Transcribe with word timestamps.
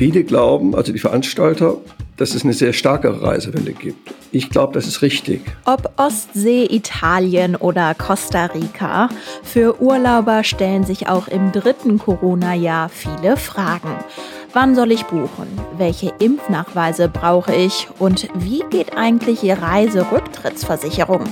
Viele 0.00 0.24
glauben, 0.24 0.74
also 0.74 0.94
die 0.94 0.98
Veranstalter, 0.98 1.76
dass 2.16 2.34
es 2.34 2.42
eine 2.42 2.54
sehr 2.54 2.72
starke 2.72 3.20
Reisewelle 3.20 3.72
gibt. 3.72 4.14
Ich 4.32 4.48
glaube, 4.48 4.72
das 4.72 4.86
ist 4.86 5.02
richtig. 5.02 5.42
Ob 5.66 5.92
Ostsee, 5.98 6.64
Italien 6.70 7.54
oder 7.54 7.94
Costa 7.94 8.46
Rica, 8.46 9.10
für 9.42 9.78
Urlauber 9.82 10.42
stellen 10.42 10.84
sich 10.84 11.08
auch 11.08 11.28
im 11.28 11.52
dritten 11.52 11.98
Corona-Jahr 11.98 12.88
viele 12.88 13.36
Fragen. 13.36 13.94
Wann 14.54 14.74
soll 14.74 14.90
ich 14.90 15.04
buchen? 15.04 15.48
Welche 15.76 16.14
Impfnachweise 16.18 17.10
brauche 17.10 17.54
ich? 17.54 17.86
Und 17.98 18.26
wie 18.36 18.64
geht 18.70 18.96
eigentlich 18.96 19.40
die 19.40 19.50
Reiserücktrittsversicherung? 19.50 21.24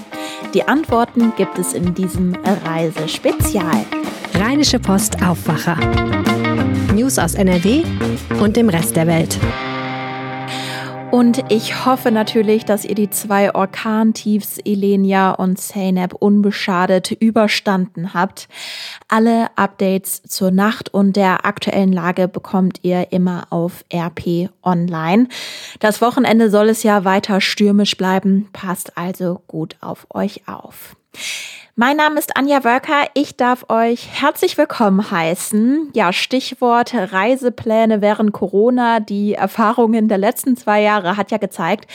Die 0.53 0.69
Antworten 0.69 1.33
gibt 1.39 1.59
es 1.59 1.73
in 1.73 1.95
diesem 1.95 2.37
Reisespezial. 2.67 3.87
Rheinische 4.35 4.79
Post 4.79 5.23
Aufwacher. 5.23 5.79
News 6.99 7.17
aus 7.21 7.35
NRW 7.35 7.85
und 8.41 8.57
dem 8.57 8.69
Rest 8.69 8.97
der 8.97 9.07
Welt. 9.07 9.39
Und 11.13 11.45
ich 11.49 11.87
hoffe 11.87 12.11
natürlich, 12.11 12.65
dass 12.65 12.85
ihr 12.85 12.97
die 12.97 13.09
zwei 13.09 13.55
Orkantiefs 13.55 14.59
Elenia 14.65 15.31
und 15.31 15.61
Zeynep 15.61 16.13
unbeschadet 16.15 17.13
überstanden 17.13 18.15
habt. 18.15 18.49
Alle 19.07 19.47
Updates 19.57 20.25
zur 20.25 20.51
Nacht 20.51 20.93
und 20.93 21.15
der 21.15 21.47
aktuellen 21.47 21.93
Lage 21.93 22.27
bekommt 22.27 22.81
ihr 22.83 23.13
immer 23.13 23.47
auf 23.51 23.85
RP 23.95 24.51
Online. 24.65 25.29
Das 25.79 26.03
Wochenende 26.03 26.51
soll 26.51 26.69
es 26.69 26.83
ja 26.83 27.05
weiter 27.05 27.41
stürmisch 27.41 27.97
bleiben, 27.97 28.49
passt 28.53 28.99
also 28.99 29.41
gut 29.47 29.77
auf 29.81 30.09
euch 30.11 30.49
auf. 30.49 30.97
Mein 31.81 31.97
Name 31.97 32.19
ist 32.19 32.37
Anja 32.37 32.65
Wölker. 32.65 33.05
Ich 33.15 33.37
darf 33.37 33.67
euch 33.69 34.09
herzlich 34.11 34.59
willkommen 34.59 35.13
heißen. 35.13 35.91
Ja, 35.95 36.13
Stichwort 36.13 36.93
Reisepläne 36.93 38.01
während 38.01 38.33
Corona. 38.33 38.99
Die 38.99 39.35
Erfahrungen 39.35 40.09
der 40.09 40.19
letzten 40.19 40.57
zwei 40.57 40.83
Jahre 40.83 41.17
hat 41.17 41.31
ja 41.31 41.39
gezeigt, 41.39 41.87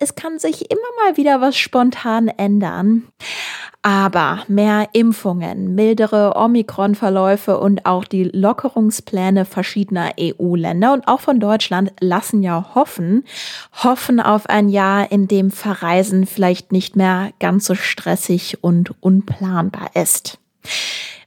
es 0.00 0.16
kann 0.16 0.40
sich 0.40 0.68
immer 0.72 0.80
mal 1.04 1.16
wieder 1.16 1.40
was 1.40 1.56
spontan 1.56 2.26
ändern. 2.26 3.04
Aber 3.82 4.40
mehr 4.46 4.88
Impfungen, 4.92 5.74
mildere 5.74 6.34
Omikron-Verläufe 6.36 7.58
und 7.58 7.86
auch 7.86 8.04
die 8.04 8.24
Lockerungspläne 8.24 9.46
verschiedener 9.46 10.10
EU-Länder 10.20 10.92
und 10.92 11.08
auch 11.08 11.20
von 11.20 11.40
Deutschland 11.40 11.92
lassen 12.00 12.42
ja 12.42 12.74
hoffen, 12.74 13.24
hoffen 13.82 14.20
auf 14.20 14.46
ein 14.50 14.68
Jahr, 14.68 15.10
in 15.10 15.28
dem 15.28 15.50
Verreisen 15.50 16.26
vielleicht 16.26 16.72
nicht 16.72 16.94
mehr 16.94 17.30
ganz 17.40 17.64
so 17.64 17.74
stressig 17.74 18.58
und 18.62 18.94
unplanbar 19.20 19.90
ist. 19.94 20.38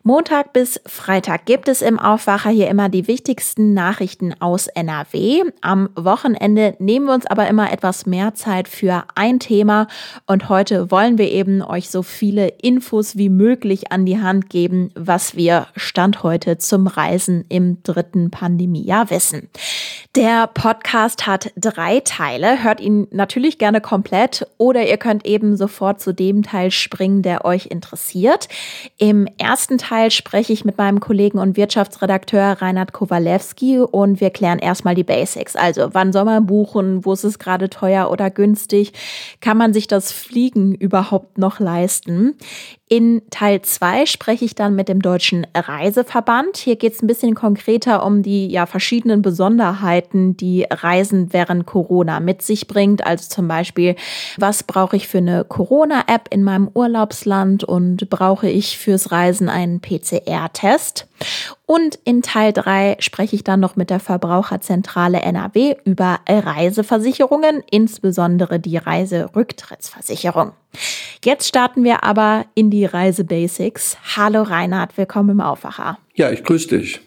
Montag 0.05 0.51
bis 0.51 0.81
Freitag 0.85 1.45
gibt 1.45 1.69
es 1.69 1.81
im 1.81 1.97
Aufwacher 1.97 2.49
hier 2.49 2.67
immer 2.67 2.89
die 2.89 3.07
wichtigsten 3.07 3.73
Nachrichten 3.73 4.35
aus 4.41 4.67
NRW. 4.67 5.43
Am 5.61 5.91
Wochenende 5.95 6.75
nehmen 6.77 7.05
wir 7.05 7.13
uns 7.13 7.25
aber 7.25 7.47
immer 7.47 7.71
etwas 7.71 8.05
mehr 8.05 8.33
Zeit 8.33 8.67
für 8.67 9.05
ein 9.15 9.39
Thema 9.39 9.87
und 10.27 10.49
heute 10.49 10.91
wollen 10.91 11.17
wir 11.17 11.31
eben 11.31 11.61
euch 11.61 11.89
so 11.89 12.03
viele 12.03 12.49
Infos 12.49 13.15
wie 13.15 13.29
möglich 13.29 13.93
an 13.93 14.05
die 14.05 14.19
Hand 14.19 14.49
geben, 14.49 14.91
was 14.93 15.37
wir 15.37 15.67
Stand 15.77 16.21
heute 16.21 16.57
zum 16.57 16.87
Reisen 16.87 17.45
im 17.47 17.81
dritten 17.83 18.29
Pandemiejahr 18.29 19.09
wissen. 19.09 19.49
Der 20.15 20.47
Podcast 20.47 21.25
hat 21.25 21.51
drei 21.55 22.01
Teile. 22.01 22.61
Hört 22.61 22.81
ihn 22.81 23.07
natürlich 23.11 23.57
gerne 23.57 23.79
komplett 23.79 24.45
oder 24.57 24.85
ihr 24.85 24.97
könnt 24.97 25.25
eben 25.25 25.55
sofort 25.55 26.01
zu 26.01 26.13
dem 26.13 26.43
Teil 26.43 26.71
springen, 26.71 27.23
der 27.23 27.45
euch 27.45 27.67
interessiert. 27.67 28.47
Im 28.97 29.27
ersten 29.37 29.79
Teil 29.79 29.92
Teil 29.94 30.09
spreche 30.09 30.52
ich 30.52 30.66
mit 30.66 30.80
meinem 30.80 30.99
Kollegen 30.99 31.38
und 31.38 31.55
Wirtschaftsredakteur 31.55 32.63
Reinhard 32.63 32.94
Kowalewski 32.94 33.77
und 33.77 34.22
wir 34.22 34.31
klären 34.31 34.58
erstmal 34.58 34.95
die 34.95 35.03
Basics. 35.03 35.55
Also, 35.55 35.94
wann 35.94 36.11
soll 36.11 36.25
man 36.25 36.47
buchen? 36.47 37.05
Wo 37.05 37.13
ist 37.13 37.23
es 37.23 37.38
gerade 37.38 37.69
teuer 37.69 38.09
oder 38.09 38.31
günstig? 38.31 38.91
Kann 39.39 39.55
man 39.55 39.71
sich 39.71 39.86
das 39.86 40.11
Fliegen 40.11 40.73
überhaupt 40.73 41.37
noch 41.37 41.59
leisten? 41.59 42.33
In 42.93 43.23
Teil 43.31 43.64
2 43.64 44.05
spreche 44.05 44.45
ich 44.45 44.54
dann 44.54 44.76
mit 44.76 44.87
dem 44.87 45.02
Deutschen 45.02 45.48
Reiseverband. 45.55 46.58
Hier 46.58 46.76
geht 46.76 46.93
es 46.93 47.02
ein 47.02 47.08
bisschen 47.08 47.33
konkreter 47.33 48.05
um 48.05 48.21
die 48.21 48.45
ja, 48.49 48.67
verschiedenen 48.67 49.23
Besonderheiten, 49.23 50.37
die 50.37 50.67
Reisen 50.70 51.33
während 51.33 51.65
Corona 51.65 52.20
mit 52.20 52.43
sich 52.43 52.67
bringt. 52.67 53.04
Also 53.04 53.27
zum 53.30 53.48
Beispiel, 53.48 53.95
was 54.37 54.61
brauche 54.61 54.95
ich 54.95 55.08
für 55.08 55.17
eine 55.17 55.43
Corona-App 55.43 56.27
in 56.30 56.43
meinem 56.43 56.70
Urlaubsland 56.71 57.64
und 57.64 58.11
brauche 58.11 58.48
ich 58.48 58.77
fürs 58.77 59.11
Reisen 59.11 59.49
einen 59.49 59.81
PCR-Test? 59.81 61.08
Und 61.65 61.97
in 62.03 62.21
Teil 62.21 62.51
3 62.51 62.97
spreche 62.99 63.37
ich 63.37 63.43
dann 63.45 63.61
noch 63.61 63.77
mit 63.77 63.89
der 63.89 64.01
Verbraucherzentrale 64.01 65.21
NRW 65.21 65.75
über 65.85 66.19
Reiseversicherungen, 66.27 67.63
insbesondere 67.71 68.59
die 68.59 68.75
Reiserücktrittsversicherung. 68.75 70.51
Jetzt 71.23 71.47
starten 71.47 71.85
wir 71.85 72.03
aber 72.03 72.45
in 72.53 72.69
die 72.69 72.83
Reisebasics. 72.83 73.97
Hallo 74.17 74.41
Reinhard, 74.41 74.97
willkommen 74.97 75.29
im 75.29 75.41
Aufwacher. 75.41 75.97
Ja, 76.15 76.31
ich 76.31 76.43
grüße 76.43 76.67
dich. 76.67 76.99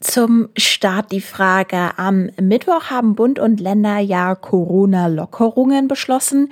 Zum 0.00 0.48
Start 0.56 1.12
die 1.12 1.20
Frage. 1.20 1.98
Am 1.98 2.30
Mittwoch 2.40 2.84
haben 2.84 3.14
Bund 3.14 3.38
und 3.38 3.60
Länder 3.60 3.98
ja 3.98 4.34
Corona-Lockerungen 4.34 5.88
beschlossen. 5.88 6.50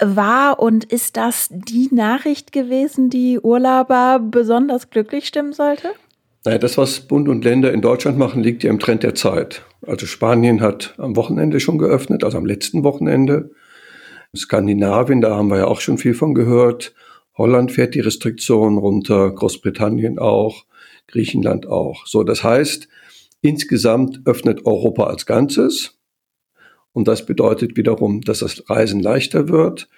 War 0.00 0.58
und 0.58 0.84
ist 0.86 1.16
das 1.16 1.46
die 1.52 1.88
Nachricht 1.92 2.50
gewesen, 2.50 3.08
die 3.08 3.38
Urlauber 3.38 4.18
besonders 4.18 4.90
glücklich 4.90 5.28
stimmen 5.28 5.52
sollte? 5.52 5.92
Naja, 6.44 6.58
das, 6.58 6.78
was 6.78 7.00
Bund 7.00 7.28
und 7.28 7.44
Länder 7.44 7.72
in 7.72 7.82
Deutschland 7.82 8.16
machen, 8.16 8.42
liegt 8.42 8.62
ja 8.62 8.70
im 8.70 8.78
Trend 8.78 9.02
der 9.02 9.14
Zeit. 9.14 9.62
Also 9.86 10.06
Spanien 10.06 10.62
hat 10.62 10.94
am 10.96 11.14
Wochenende 11.16 11.60
schon 11.60 11.76
geöffnet, 11.76 12.24
also 12.24 12.38
am 12.38 12.46
letzten 12.46 12.82
Wochenende. 12.82 13.50
Skandinavien, 14.34 15.20
da 15.20 15.36
haben 15.36 15.50
wir 15.50 15.58
ja 15.58 15.66
auch 15.66 15.80
schon 15.80 15.98
viel 15.98 16.14
von 16.14 16.34
gehört. 16.34 16.94
Holland 17.36 17.72
fährt 17.72 17.94
die 17.94 18.00
Restriktionen 18.00 18.78
runter, 18.78 19.30
Großbritannien 19.30 20.18
auch, 20.18 20.64
Griechenland 21.08 21.66
auch. 21.66 22.06
So, 22.06 22.22
das 22.22 22.42
heißt, 22.42 22.88
insgesamt 23.42 24.20
öffnet 24.24 24.64
Europa 24.64 25.04
als 25.04 25.26
Ganzes. 25.26 25.98
Und 26.92 27.06
das 27.06 27.26
bedeutet 27.26 27.76
wiederum, 27.76 28.22
dass 28.22 28.40
das 28.40 28.68
Reisen 28.68 29.00
leichter 29.00 29.48
wird. 29.48 29.88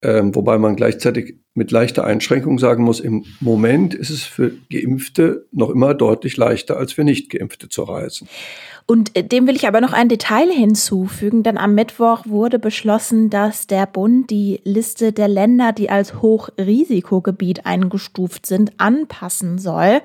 Ähm, 0.00 0.34
wobei 0.34 0.58
man 0.58 0.76
gleichzeitig 0.76 1.38
mit 1.54 1.72
leichter 1.72 2.04
Einschränkung 2.04 2.60
sagen 2.60 2.84
muss, 2.84 3.00
im 3.00 3.24
Moment 3.40 3.94
ist 3.94 4.10
es 4.10 4.22
für 4.22 4.52
Geimpfte 4.70 5.46
noch 5.50 5.70
immer 5.70 5.92
deutlich 5.92 6.36
leichter 6.36 6.76
als 6.76 6.92
für 6.92 7.02
Nicht-Geimpfte 7.02 7.68
zu 7.68 7.82
reisen. 7.82 8.28
Und 8.86 9.14
äh, 9.16 9.24
dem 9.24 9.46
will 9.46 9.56
ich 9.56 9.66
aber 9.66 9.80
noch 9.80 9.92
ein 9.92 10.08
Detail 10.08 10.48
hinzufügen, 10.50 11.42
denn 11.42 11.58
am 11.58 11.74
Mittwoch 11.74 12.26
wurde 12.26 12.58
beschlossen, 12.60 13.28
dass 13.28 13.66
der 13.66 13.86
Bund 13.86 14.30
die 14.30 14.60
Liste 14.64 15.12
der 15.12 15.28
Länder, 15.28 15.72
die 15.72 15.90
als 15.90 16.22
Hochrisikogebiet 16.22 17.66
eingestuft 17.66 18.46
sind, 18.46 18.72
anpassen 18.78 19.58
soll. 19.58 20.00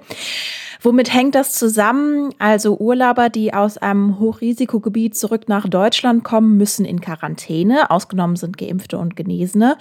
Womit 0.83 1.13
hängt 1.13 1.33
das 1.33 1.53
zusammen? 1.53 2.35
Also 2.39 2.77
Urlauber, 2.77 3.29
die 3.29 3.53
aus 3.53 3.77
einem 3.77 4.19
Hochrisikogebiet 4.19 5.15
zurück 5.15 5.47
nach 5.47 5.69
Deutschland 5.69 6.25
kommen, 6.25 6.57
müssen 6.57 6.83
in 6.83 6.99
Quarantäne. 6.99 7.89
Ausgenommen 7.89 8.35
sind 8.35 8.57
Geimpfte 8.57 8.97
und 8.97 9.15
Genesene. 9.15 9.77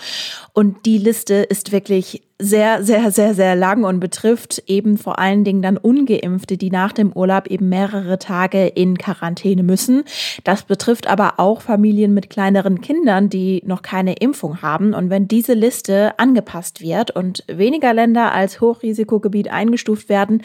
Und 0.53 0.87
die 0.87 0.99
Liste 0.99 1.35
ist 1.35 1.73
wirklich 1.73 2.23
sehr, 2.43 2.83
sehr, 2.83 3.13
sehr, 3.13 3.35
sehr 3.35 3.55
lang 3.55 3.85
und 3.85 4.01
betrifft 4.01 4.65
eben 4.67 4.99
vor 4.99 5.19
allen 5.21 5.45
Dingen 5.45 5.63
dann 5.63 5.77
ungeimpfte, 5.77 6.57
die 6.57 6.71
nach 6.71 6.93
dem 6.93 7.13
Urlaub 7.13 7.47
eben 7.47 7.69
mehrere 7.69 8.19
Tage 8.19 8.67
in 8.67 8.99
Quarantäne 8.99 9.63
müssen. 9.63 10.03
Das 10.43 10.65
betrifft 10.65 11.07
aber 11.07 11.35
auch 11.39 11.61
Familien 11.63 12.15
mit 12.15 12.31
kleineren 12.31 12.81
Kindern, 12.81 13.29
die 13.29 13.63
noch 13.65 13.83
keine 13.83 14.15
Impfung 14.15 14.61
haben. 14.61 14.93
Und 14.93 15.09
wenn 15.09 15.29
diese 15.29 15.55
Liste 15.55 16.19
angepasst 16.19 16.81
wird 16.81 17.13
und 17.13 17.45
weniger 17.47 17.95
Länder 17.95 18.33
als 18.33 18.61
Hochrisikogebiet 18.61 19.49
eingestuft 19.49 20.09
werden, 20.09 20.43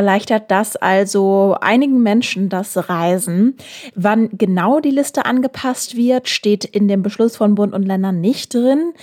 erleichtert 0.00 0.50
das 0.50 0.76
also 0.76 1.58
einigen 1.60 2.02
Menschen 2.02 2.48
das 2.48 2.88
Reisen. 2.88 3.58
Wann 3.94 4.30
genau 4.32 4.80
die 4.80 4.90
Liste 4.90 5.26
angepasst 5.26 5.94
wird, 5.94 6.30
steht 6.30 6.64
in 6.64 6.88
dem 6.88 7.02
Beschluss 7.02 7.36
von 7.36 7.54
Bund 7.54 7.74
und 7.74 7.82
Ländern 7.82 8.18
nicht 8.18 8.54
drin. 8.54 8.94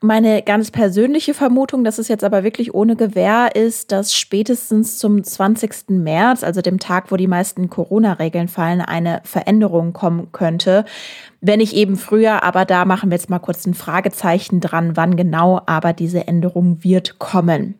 Meine 0.00 0.42
ganz 0.42 0.70
persönliche 0.70 1.32
Vermutung, 1.32 1.82
das 1.82 1.98
ist 1.98 2.08
jetzt 2.08 2.24
aber 2.24 2.44
wirklich 2.44 2.74
ohne 2.74 2.94
Gewähr, 2.94 3.54
ist, 3.54 3.90
dass 3.90 4.14
spätestens 4.14 4.98
zum 4.98 5.24
20. 5.24 5.88
März, 5.88 6.44
also 6.44 6.60
dem 6.60 6.78
Tag, 6.78 7.10
wo 7.10 7.16
die 7.16 7.26
meisten 7.26 7.70
Corona-Regeln 7.70 8.48
fallen, 8.48 8.82
eine 8.82 9.22
Veränderung 9.24 9.92
kommen 9.94 10.30
könnte. 10.32 10.84
Wenn 11.40 11.58
nicht 11.58 11.74
eben 11.74 11.96
früher, 11.96 12.42
aber 12.42 12.64
da 12.64 12.84
machen 12.84 13.10
wir 13.10 13.16
jetzt 13.16 13.30
mal 13.30 13.38
kurz 13.38 13.66
ein 13.66 13.74
Fragezeichen 13.74 14.60
dran, 14.60 14.96
wann 14.96 15.16
genau 15.16 15.62
aber 15.64 15.92
diese 15.92 16.26
Änderung 16.26 16.84
wird 16.84 17.18
kommen. 17.18 17.78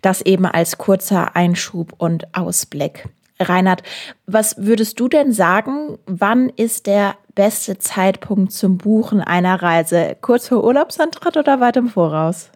Das 0.00 0.22
eben 0.22 0.46
als 0.46 0.78
kurzer 0.78 1.36
Einschub 1.36 1.92
und 1.98 2.34
Ausblick. 2.34 3.08
Reinhard, 3.40 3.82
was 4.26 4.56
würdest 4.58 4.98
du 4.98 5.08
denn 5.08 5.32
sagen, 5.32 5.98
wann 6.06 6.48
ist 6.48 6.86
der 6.86 7.14
beste 7.38 7.78
Zeitpunkt 7.78 8.50
zum 8.50 8.78
Buchen 8.78 9.20
einer 9.20 9.62
Reise? 9.62 10.16
Kurz 10.20 10.48
vor 10.48 10.64
Urlaubsantritt 10.64 11.36
oder 11.36 11.60
weit 11.60 11.76
im 11.76 11.86
Voraus? 11.86 12.50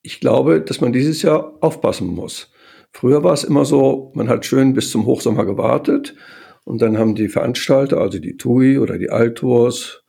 Ich 0.00 0.18
glaube, 0.18 0.62
dass 0.62 0.80
man 0.80 0.94
dieses 0.94 1.20
Jahr 1.20 1.52
aufpassen 1.60 2.06
muss. 2.06 2.50
Früher 2.90 3.22
war 3.22 3.34
es 3.34 3.44
immer 3.44 3.66
so, 3.66 4.12
man 4.14 4.30
hat 4.30 4.46
schön 4.46 4.72
bis 4.72 4.90
zum 4.90 5.04
Hochsommer 5.04 5.44
gewartet 5.44 6.16
Und 6.64 6.80
dann 6.80 6.96
haben 6.96 7.14
die 7.14 7.28
Veranstalter, 7.28 7.98
also 7.98 8.18
die 8.18 8.38
TUI 8.38 8.78
oder 8.78 8.96
die 8.96 9.10
Altours 9.10 10.04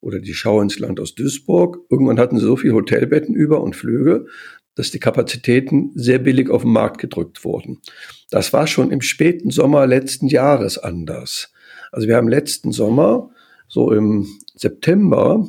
oder 0.00 0.20
die 0.20 0.34
Schau 0.34 0.60
ins 0.60 0.78
Land 0.78 1.00
aus 1.00 1.16
Duisburg, 1.16 1.78
irgendwann 1.90 2.20
hatten 2.20 2.38
sie 2.38 2.44
so 2.44 2.54
viele 2.54 2.74
Hotelbetten 2.74 3.34
über 3.34 3.60
und 3.62 3.74
Flüge, 3.74 4.26
dass 4.76 4.92
die 4.92 5.00
Kapazitäten 5.00 5.90
sehr 5.96 6.20
billig 6.20 6.50
auf 6.50 6.62
den 6.62 6.70
Markt 6.70 6.98
gedrückt 6.98 7.44
wurden. 7.44 7.80
Das 8.30 8.52
war 8.52 8.68
schon 8.68 8.92
im 8.92 9.00
späten 9.00 9.50
Sommer 9.50 9.88
letzten 9.88 10.28
Jahres 10.28 10.78
anders. 10.78 11.52
Also 11.90 12.06
wir 12.06 12.14
haben 12.14 12.28
letzten 12.28 12.70
Sommer, 12.70 13.30
so 13.68 13.92
im 13.92 14.26
September, 14.54 15.46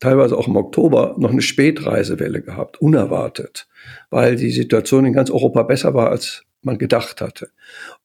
teilweise 0.00 0.36
auch 0.36 0.48
im 0.48 0.56
Oktober, 0.56 1.14
noch 1.18 1.30
eine 1.30 1.42
Spätreisewelle 1.42 2.42
gehabt, 2.42 2.80
unerwartet, 2.80 3.68
weil 4.10 4.36
die 4.36 4.50
Situation 4.50 5.04
in 5.04 5.12
ganz 5.12 5.30
Europa 5.30 5.62
besser 5.62 5.94
war, 5.94 6.10
als 6.10 6.44
man 6.62 6.78
gedacht 6.78 7.20
hatte. 7.20 7.50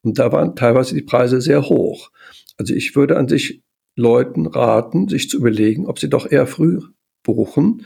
Und 0.02 0.18
da 0.18 0.32
waren 0.32 0.56
teilweise 0.56 0.94
die 0.94 1.02
Preise 1.02 1.40
sehr 1.40 1.68
hoch. 1.68 2.10
Also 2.56 2.74
ich 2.74 2.96
würde 2.96 3.16
an 3.16 3.28
sich 3.28 3.62
Leuten 3.96 4.46
raten, 4.46 5.08
sich 5.08 5.28
zu 5.28 5.38
überlegen, 5.38 5.86
ob 5.86 5.98
sie 5.98 6.08
doch 6.08 6.30
eher 6.30 6.46
früh 6.46 6.80
buchen, 7.22 7.84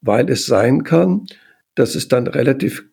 weil 0.00 0.30
es 0.30 0.46
sein 0.46 0.84
kann, 0.84 1.26
dass 1.74 1.94
es 1.94 2.08
dann 2.08 2.26
relativ 2.26 2.88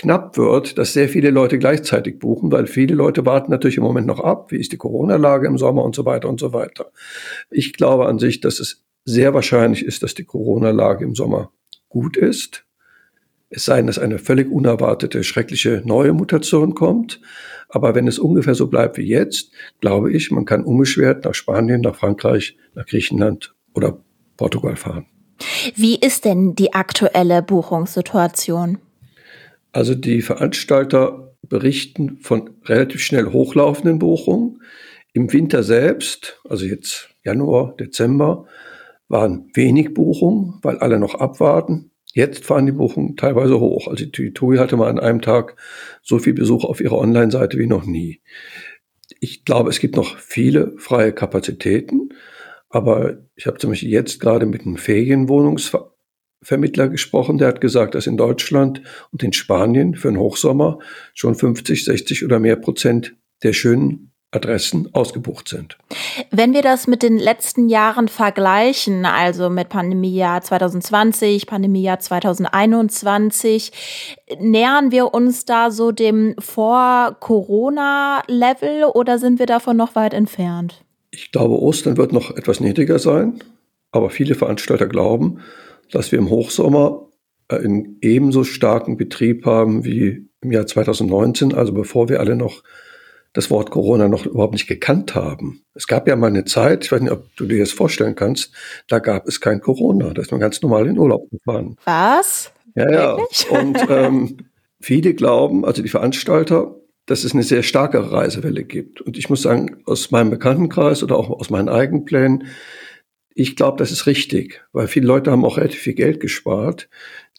knapp 0.00 0.38
wird, 0.38 0.78
dass 0.78 0.94
sehr 0.94 1.10
viele 1.10 1.28
Leute 1.28 1.58
gleichzeitig 1.58 2.18
buchen, 2.18 2.50
weil 2.50 2.66
viele 2.66 2.94
Leute 2.94 3.26
warten 3.26 3.50
natürlich 3.50 3.76
im 3.76 3.82
Moment 3.82 4.06
noch 4.06 4.20
ab, 4.20 4.50
wie 4.50 4.56
ist 4.56 4.72
die 4.72 4.78
Corona-Lage 4.78 5.46
im 5.46 5.58
Sommer 5.58 5.84
und 5.84 5.94
so 5.94 6.06
weiter 6.06 6.28
und 6.30 6.40
so 6.40 6.54
weiter. 6.54 6.90
Ich 7.50 7.74
glaube 7.74 8.06
an 8.06 8.18
sich, 8.18 8.40
dass 8.40 8.60
es 8.60 8.82
sehr 9.04 9.34
wahrscheinlich 9.34 9.84
ist, 9.84 10.02
dass 10.02 10.14
die 10.14 10.24
Corona-Lage 10.24 11.04
im 11.04 11.14
Sommer 11.14 11.52
gut 11.90 12.16
ist. 12.16 12.64
Es 13.50 13.66
sei 13.66 13.76
denn, 13.76 13.88
dass 13.88 13.98
eine 13.98 14.18
völlig 14.18 14.50
unerwartete, 14.50 15.22
schreckliche 15.22 15.82
neue 15.84 16.14
Mutation 16.14 16.74
kommt. 16.74 17.20
Aber 17.68 17.94
wenn 17.94 18.08
es 18.08 18.18
ungefähr 18.18 18.54
so 18.54 18.68
bleibt 18.68 18.96
wie 18.96 19.06
jetzt, 19.06 19.52
glaube 19.80 20.12
ich, 20.12 20.30
man 20.30 20.46
kann 20.46 20.64
unbeschwert 20.64 21.26
nach 21.26 21.34
Spanien, 21.34 21.82
nach 21.82 21.96
Frankreich, 21.96 22.56
nach 22.74 22.86
Griechenland 22.86 23.54
oder 23.74 24.00
Portugal 24.38 24.76
fahren. 24.76 25.04
Wie 25.74 25.96
ist 25.96 26.24
denn 26.24 26.54
die 26.54 26.72
aktuelle 26.72 27.42
Buchungssituation? 27.42 28.78
Also 29.72 29.94
die 29.94 30.22
Veranstalter 30.22 31.36
berichten 31.42 32.18
von 32.20 32.50
relativ 32.64 33.02
schnell 33.02 33.26
hochlaufenden 33.26 33.98
Buchungen. 33.98 34.62
Im 35.12 35.32
Winter 35.32 35.62
selbst, 35.62 36.40
also 36.48 36.64
jetzt 36.64 37.10
Januar, 37.24 37.76
Dezember, 37.76 38.46
waren 39.08 39.50
wenig 39.54 39.92
Buchungen, 39.92 40.60
weil 40.62 40.78
alle 40.78 40.98
noch 40.98 41.16
abwarten. 41.16 41.90
Jetzt 42.12 42.44
fahren 42.44 42.66
die 42.66 42.72
Buchungen 42.72 43.16
teilweise 43.16 43.60
hoch. 43.60 43.88
Also 43.88 44.04
die 44.04 44.32
TUI 44.32 44.58
hatte 44.58 44.76
mal 44.76 44.88
an 44.88 44.98
einem 44.98 45.20
Tag 45.20 45.56
so 46.02 46.18
viel 46.18 46.32
Besuch 46.32 46.64
auf 46.64 46.80
ihrer 46.80 46.98
Online-Seite 46.98 47.58
wie 47.58 47.66
noch 47.66 47.84
nie. 47.84 48.20
Ich 49.20 49.44
glaube, 49.44 49.70
es 49.70 49.80
gibt 49.80 49.96
noch 49.96 50.18
viele 50.18 50.74
freie 50.78 51.12
Kapazitäten, 51.12 52.10
aber 52.68 53.18
ich 53.34 53.46
habe 53.46 53.58
zum 53.58 53.70
Beispiel 53.70 53.90
jetzt 53.90 54.20
gerade 54.20 54.46
mit 54.46 54.62
einem 54.62 54.76
Ferienwohnungsvermittler 56.42 56.88
gesprochen, 56.88 57.38
der 57.38 57.48
hat 57.48 57.60
gesagt, 57.60 57.94
dass 57.94 58.06
in 58.06 58.16
Deutschland 58.16 58.80
und 59.12 59.22
in 59.22 59.34
Spanien 59.34 59.94
für 59.94 60.08
den 60.08 60.18
Hochsommer 60.18 60.78
schon 61.14 61.34
50, 61.34 61.84
60 61.84 62.24
oder 62.24 62.38
mehr 62.38 62.56
Prozent 62.56 63.14
der 63.42 63.52
schönen 63.52 64.06
Adressen 64.32 64.88
ausgebucht 64.92 65.48
sind. 65.48 65.76
Wenn 66.30 66.54
wir 66.54 66.62
das 66.62 66.86
mit 66.86 67.02
den 67.02 67.18
letzten 67.18 67.68
Jahren 67.68 68.06
vergleichen, 68.06 69.04
also 69.04 69.50
mit 69.50 69.70
Pandemiejahr 69.70 70.40
2020, 70.40 71.48
Pandemiejahr 71.48 71.98
2021, 71.98 73.72
nähern 74.38 74.92
wir 74.92 75.14
uns 75.14 75.46
da 75.46 75.72
so 75.72 75.90
dem 75.90 76.36
Vor-Corona-Level 76.38 78.84
oder 78.94 79.18
sind 79.18 79.40
wir 79.40 79.46
davon 79.46 79.76
noch 79.76 79.96
weit 79.96 80.14
entfernt? 80.14 80.84
Ich 81.10 81.32
glaube, 81.32 81.60
Ostern 81.60 81.96
wird 81.96 82.12
noch 82.12 82.30
etwas 82.30 82.60
niedriger 82.60 83.00
sein, 83.00 83.40
aber 83.90 84.10
viele 84.10 84.36
Veranstalter 84.36 84.86
glauben, 84.86 85.40
dass 85.92 86.12
wir 86.12 86.18
im 86.18 86.30
Hochsommer 86.30 87.08
einen 87.48 87.98
ebenso 88.00 88.44
starken 88.44 88.96
Betrieb 88.96 89.44
haben 89.44 89.84
wie 89.84 90.28
im 90.40 90.52
Jahr 90.52 90.66
2019, 90.66 91.54
also 91.54 91.72
bevor 91.72 92.08
wir 92.08 92.20
alle 92.20 92.36
noch 92.36 92.62
das 93.32 93.50
Wort 93.50 93.70
Corona 93.70 94.08
noch 94.08 94.26
überhaupt 94.26 94.54
nicht 94.54 94.66
gekannt 94.66 95.14
haben. 95.14 95.62
Es 95.74 95.86
gab 95.86 96.08
ja 96.08 96.16
mal 96.16 96.28
eine 96.28 96.44
Zeit, 96.44 96.84
ich 96.84 96.92
weiß 96.92 97.00
nicht, 97.00 97.12
ob 97.12 97.24
du 97.36 97.46
dir 97.46 97.60
das 97.60 97.70
vorstellen 97.70 98.16
kannst, 98.16 98.52
da 98.88 98.98
gab 98.98 99.26
es 99.28 99.40
kein 99.40 99.60
Corona, 99.60 100.12
da 100.12 100.22
ist 100.22 100.32
man 100.32 100.40
ganz 100.40 100.60
normal 100.62 100.86
in 100.86 100.98
Urlaub 100.98 101.30
gefahren. 101.30 101.76
Was? 101.84 102.52
Ja, 102.74 102.90
ja. 102.90 103.12
Und 103.50 103.78
ähm, 103.88 104.36
viele 104.80 105.14
glauben, 105.14 105.64
also 105.64 105.82
die 105.82 105.88
Veranstalter, 105.88 106.74
dass 107.06 107.24
es 107.24 107.32
eine 107.32 107.42
sehr 107.42 107.62
starke 107.62 108.12
Reisewelle 108.12 108.64
gibt. 108.64 109.00
Und 109.00 109.16
ich 109.16 109.30
muss 109.30 109.42
sagen, 109.42 109.82
aus 109.84 110.10
meinem 110.10 110.30
Bekanntenkreis 110.30 111.02
oder 111.02 111.16
auch 111.16 111.30
aus 111.30 111.50
meinen 111.50 111.68
eigenen 111.68 112.04
Plänen, 112.04 112.44
ich 113.40 113.56
glaube, 113.56 113.78
das 113.78 113.90
ist 113.90 114.06
richtig, 114.06 114.62
weil 114.72 114.86
viele 114.86 115.06
Leute 115.06 115.30
haben 115.30 115.46
auch 115.46 115.56
relativ 115.56 115.80
viel 115.80 115.94
Geld 115.94 116.20
gespart. 116.20 116.90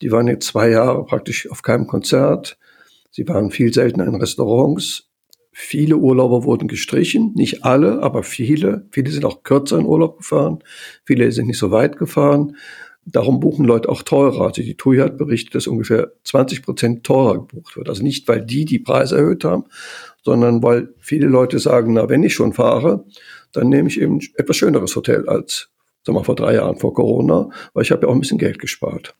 Die 0.01 0.12
waren 0.12 0.27
jetzt 0.27 0.48
zwei 0.48 0.69
Jahre 0.69 1.06
praktisch 1.06 1.48
auf 1.51 1.62
keinem 1.62 1.86
Konzert. 1.86 2.57
Sie 3.12 3.27
waren 3.27 3.51
viel 3.51 3.71
seltener 3.71 4.07
in 4.07 4.15
Restaurants. 4.15 5.09
Viele 5.51 5.98
Urlauber 5.98 6.44
wurden 6.44 6.68
gestrichen, 6.68 7.33
nicht 7.36 7.65
alle, 7.65 8.01
aber 8.01 8.24
viele. 8.24 8.88
Viele 8.89 9.12
sind 9.12 9.25
auch 9.25 9.44
kürzer 9.44 9.77
in 9.77 9.86
Urlaub 9.86 10.18
gefahren, 10.18 10.63
viele 11.03 11.31
sind 11.31 11.48
nicht 11.48 11.59
so 11.59 11.69
weit 11.69 11.98
gefahren. 11.98 12.56
Darum 13.06 13.39
buchen 13.39 13.65
Leute 13.65 13.89
auch 13.89 14.01
teurer. 14.01 14.45
Also 14.45 14.62
die 14.62 14.77
TUI 14.77 15.00
hat 15.00 15.18
berichtet, 15.18 15.53
dass 15.56 15.68
ungefähr 15.68 16.13
20 16.24 16.63
Prozent 16.63 17.03
teurer 17.03 17.39
gebucht 17.45 17.75
wird. 17.75 17.89
Also 17.89 18.01
nicht, 18.01 18.27
weil 18.27 18.44
die 18.44 18.65
die 18.65 18.80
Preise 18.80 19.18
erhöht 19.18 19.44
haben, 19.44 19.65
sondern 20.24 20.63
weil 20.63 20.94
viele 21.00 21.27
Leute 21.27 21.59
sagen, 21.59 21.94
na, 21.94 22.09
wenn 22.09 22.24
ich 22.24 22.33
schon 22.33 22.53
fahre, 22.53 23.06
dann 23.51 23.69
nehme 23.69 23.89
ich 23.89 24.00
eben 24.00 24.19
etwas 24.36 24.57
schöneres 24.57 24.95
Hotel 24.95 25.27
als 25.27 25.71
sag 26.03 26.15
mal, 26.15 26.24
vor 26.24 26.36
drei 26.36 26.56
Jahren 26.56 26.77
vor 26.77 26.94
Corona, 26.94 27.50
weil 27.74 27.83
ich 27.83 27.92
habe 27.92 28.03
ja 28.03 28.07
auch 28.09 28.13
ein 28.13 28.19
bisschen 28.19 28.38
Geld 28.38 28.59
gespart. 28.59 29.15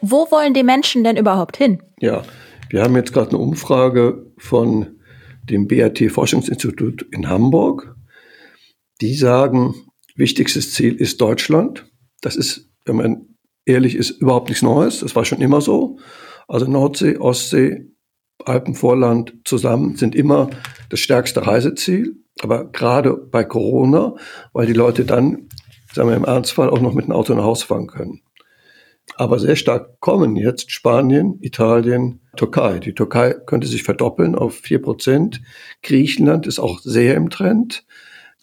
Wo 0.00 0.30
wollen 0.30 0.54
die 0.54 0.62
Menschen 0.62 1.04
denn 1.04 1.16
überhaupt 1.16 1.56
hin? 1.56 1.82
Ja, 2.00 2.22
wir 2.70 2.82
haben 2.82 2.96
jetzt 2.96 3.12
gerade 3.12 3.30
eine 3.30 3.38
Umfrage 3.38 4.26
von 4.38 4.98
dem 5.44 5.68
BAT 5.68 6.02
Forschungsinstitut 6.10 7.06
in 7.12 7.28
Hamburg. 7.28 7.94
Die 9.00 9.14
sagen, 9.14 9.74
wichtigstes 10.16 10.72
Ziel 10.72 10.94
ist 10.94 11.20
Deutschland. 11.20 11.86
Das 12.20 12.36
ist, 12.36 12.70
wenn 12.84 12.96
man 12.96 13.36
ehrlich 13.64 13.94
ist, 13.94 14.10
überhaupt 14.10 14.48
nichts 14.48 14.62
Neues. 14.62 15.00
Das 15.00 15.14
war 15.14 15.24
schon 15.24 15.40
immer 15.40 15.60
so. 15.60 15.98
Also 16.48 16.66
Nordsee, 16.66 17.18
Ostsee, 17.18 17.92
Alpenvorland 18.44 19.34
zusammen 19.44 19.96
sind 19.96 20.14
immer 20.14 20.50
das 20.90 21.00
stärkste 21.00 21.46
Reiseziel. 21.46 22.16
Aber 22.40 22.70
gerade 22.70 23.16
bei 23.16 23.44
Corona, 23.44 24.14
weil 24.52 24.66
die 24.66 24.72
Leute 24.72 25.04
dann, 25.04 25.48
sagen 25.96 26.08
wir 26.10 26.16
im 26.16 26.24
Ernstfall, 26.24 26.70
auch 26.70 26.80
noch 26.80 26.94
mit 26.94 27.06
dem 27.06 27.12
Auto 27.12 27.34
nach 27.34 27.44
Hause 27.44 27.66
fahren 27.66 27.88
können. 27.88 28.20
Aber 29.16 29.38
sehr 29.38 29.56
stark 29.56 30.00
kommen 30.00 30.36
jetzt 30.36 30.70
Spanien, 30.70 31.38
Italien, 31.40 32.20
Türkei. 32.36 32.78
Die 32.78 32.94
Türkei 32.94 33.32
könnte 33.32 33.66
sich 33.66 33.82
verdoppeln 33.82 34.34
auf 34.34 34.54
vier 34.54 34.80
Prozent. 34.82 35.40
Griechenland 35.82 36.46
ist 36.46 36.58
auch 36.58 36.80
sehr 36.80 37.14
im 37.14 37.30
Trend. 37.30 37.84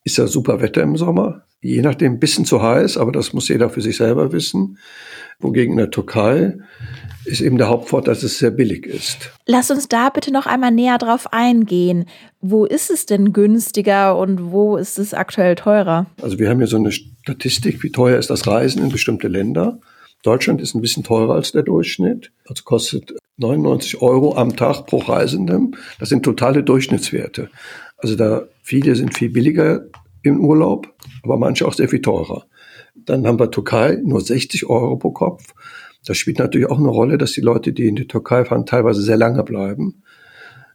Ist 0.03 0.17
ja 0.17 0.27
super 0.27 0.61
Wetter 0.61 0.81
im 0.81 0.97
Sommer. 0.97 1.43
Je 1.61 1.81
nachdem 1.81 2.13
ein 2.13 2.19
bisschen 2.19 2.43
zu 2.43 2.61
heiß, 2.61 2.97
aber 2.97 3.13
das 3.13 3.31
muss 3.31 3.47
jeder 3.47 3.69
für 3.69 3.81
sich 3.81 3.95
selber 3.95 4.33
wissen. 4.33 4.77
Wogegen 5.39 5.73
in 5.73 5.77
der 5.77 5.91
Türkei 5.91 6.57
ist 7.25 7.39
eben 7.39 7.57
der 7.57 7.69
Hauptvorteil, 7.69 8.13
dass 8.13 8.23
es 8.23 8.37
sehr 8.37 8.51
billig 8.51 8.85
ist. 8.85 9.31
Lass 9.45 9.71
uns 9.71 9.87
da 9.87 10.09
bitte 10.09 10.33
noch 10.33 10.45
einmal 10.45 10.71
näher 10.71 10.97
drauf 10.97 11.31
eingehen. 11.31 12.05
Wo 12.41 12.65
ist 12.65 12.89
es 12.89 13.05
denn 13.05 13.31
günstiger 13.31 14.17
und 14.17 14.51
wo 14.51 14.75
ist 14.75 14.99
es 14.99 15.13
aktuell 15.13 15.55
teurer? 15.55 16.05
Also 16.21 16.37
wir 16.37 16.49
haben 16.49 16.57
hier 16.57 16.67
so 16.67 16.75
eine 16.75 16.91
Statistik, 16.91 17.81
wie 17.81 17.91
teuer 17.91 18.19
ist 18.19 18.29
das 18.29 18.45
Reisen 18.45 18.83
in 18.83 18.89
bestimmte 18.89 19.29
Länder. 19.29 19.79
Deutschland 20.23 20.61
ist 20.61 20.73
ein 20.73 20.81
bisschen 20.81 21.03
teurer 21.03 21.35
als 21.35 21.53
der 21.53 21.63
Durchschnitt. 21.63 22.31
Also 22.47 22.63
kostet 22.63 23.13
99 23.37 24.01
Euro 24.01 24.35
am 24.35 24.55
Tag 24.55 24.85
pro 24.85 24.97
Reisendem. 24.97 25.75
Das 25.99 26.09
sind 26.09 26.23
totale 26.23 26.63
Durchschnittswerte. 26.63 27.49
Also 28.03 28.17
da 28.17 28.47
viele 28.61 28.95
sind 28.95 29.17
viel 29.17 29.29
billiger 29.29 29.85
im 30.23 30.41
Urlaub, 30.41 30.93
aber 31.23 31.37
manche 31.37 31.65
auch 31.65 31.73
sehr 31.73 31.87
viel 31.87 32.01
teurer. 32.01 32.45
Dann 32.95 33.25
haben 33.25 33.39
wir 33.39 33.49
Türkei 33.49 33.97
nur 34.03 34.19
60 34.19 34.65
Euro 34.69 34.97
pro 34.97 35.11
Kopf. 35.11 35.53
Das 36.05 36.17
spielt 36.17 36.39
natürlich 36.39 36.69
auch 36.69 36.79
eine 36.79 36.89
Rolle, 36.89 37.17
dass 37.17 37.31
die 37.31 37.41
Leute, 37.41 37.71
die 37.71 37.87
in 37.87 37.95
die 37.95 38.07
Türkei 38.07 38.43
fahren, 38.43 38.65
teilweise 38.65 39.01
sehr 39.01 39.15
lange 39.15 39.41
bleiben. 39.43 40.03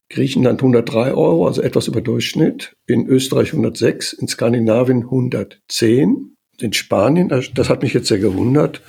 Griechenland 0.09 0.61
103 0.61 1.13
Euro, 1.13 1.47
also 1.47 1.61
etwas 1.61 1.87
über 1.87 2.01
Durchschnitt. 2.01 2.75
In 2.87 3.07
Österreich 3.07 3.53
106, 3.53 4.15
in 4.15 4.27
Skandinavien 4.27 5.03
110. 5.03 6.35
In 6.61 6.73
Spanien, 6.73 7.29
das 7.29 7.69
hat 7.69 7.83
mich 7.83 7.93
jetzt 7.93 8.09
sehr 8.09 8.19
gewundert, 8.19 8.81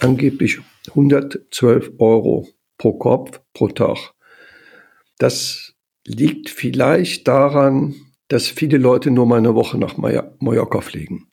angeblich 0.00 0.58
112 0.88 1.92
Euro 1.98 2.48
pro 2.78 2.94
Kopf 2.94 3.40
pro 3.54 3.68
Tag. 3.68 4.12
Das 5.18 5.75
liegt 6.06 6.50
vielleicht 6.50 7.28
daran, 7.28 7.94
dass 8.28 8.48
viele 8.48 8.78
Leute 8.78 9.10
nur 9.10 9.26
mal 9.26 9.38
eine 9.38 9.54
Woche 9.54 9.78
nach 9.78 9.96
Mallorca 9.96 10.80
fliegen. 10.80 11.28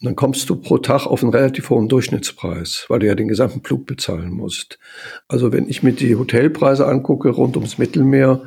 Und 0.00 0.04
dann 0.04 0.16
kommst 0.16 0.48
du 0.50 0.56
pro 0.56 0.78
Tag 0.78 1.06
auf 1.06 1.22
einen 1.22 1.32
relativ 1.32 1.70
hohen 1.70 1.88
Durchschnittspreis, 1.88 2.84
weil 2.88 2.98
du 2.98 3.06
ja 3.06 3.14
den 3.14 3.28
gesamten 3.28 3.62
Flug 3.62 3.86
bezahlen 3.86 4.30
musst. 4.30 4.78
Also 5.26 5.52
wenn 5.52 5.68
ich 5.68 5.82
mir 5.82 5.92
die 5.92 6.16
Hotelpreise 6.16 6.86
angucke 6.86 7.30
rund 7.30 7.56
ums 7.56 7.78
Mittelmeer, 7.78 8.42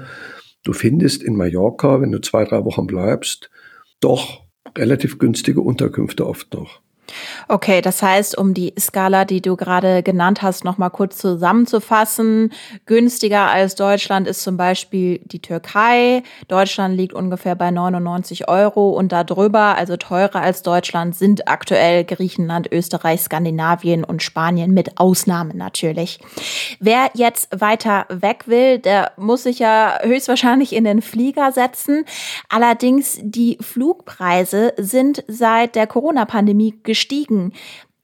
du 0.64 0.74
findest 0.74 1.24
in 1.24 1.36
Mallorca, 1.36 2.02
wenn 2.02 2.12
du 2.12 2.22
zwei, 2.22 2.46
drei 2.46 2.64
Wochen 2.66 2.86
bleibst, 2.86 3.50
doch 4.00 4.44
relativ 4.78 5.18
günstige 5.18 5.62
Unterkünfte 5.62 6.28
oft 6.28 6.54
noch. 6.54 6.82
Okay, 7.48 7.82
das 7.82 8.02
heißt, 8.02 8.38
um 8.38 8.54
die 8.54 8.74
Skala, 8.80 9.26
die 9.26 9.42
du 9.42 9.56
gerade 9.56 10.04
genannt 10.04 10.42
hast, 10.42 10.64
noch 10.64 10.78
mal 10.78 10.90
kurz 10.90 11.18
zusammenzufassen, 11.18 12.52
günstiger 12.86 13.48
als 13.48 13.76
Deutschland 13.76 14.28
ist 14.28 14.44
zum 14.44 14.58
Beispiel 14.58 15.20
die 15.26 15.42
Türkei. 15.42 16.24
Deutschland 16.48 16.96
liegt 16.96 17.14
ungefähr 17.14 17.56
bei 17.56 17.72
99 17.72 18.48
Euro 18.48 18.90
und 18.92 19.12
darüber, 19.12 19.76
also 19.78 19.98
teurer 19.98 20.42
als 20.42 20.62
Deutschland, 20.62 21.16
sind 21.16 21.48
aktuell 21.48 22.04
Griechenland, 22.04 22.72
Österreich, 22.72 23.22
Skandinavien 23.22 24.04
und 24.04 24.24
Spanien 24.24 24.74
mit 24.74 25.00
Ausnahmen 25.00 25.58
natürlich. 25.58 26.20
Wer 26.80 27.12
jetzt 27.14 27.60
weiter 27.60 28.06
weg 28.10 28.44
will, 28.48 28.80
der 28.80 29.12
muss 29.18 29.44
sich 29.44 29.60
ja 29.60 30.00
höchstwahrscheinlich 30.02 30.74
in 30.74 30.84
den 30.84 31.02
Flieger 31.02 31.52
setzen. 31.52 32.06
Allerdings 32.50 33.20
die 33.22 33.58
Flugpreise 33.62 34.74
sind 34.78 35.24
seit 35.28 35.76
der 35.76 35.88
Corona-Pandemie 35.88 36.76
gestiegen. 36.84 36.99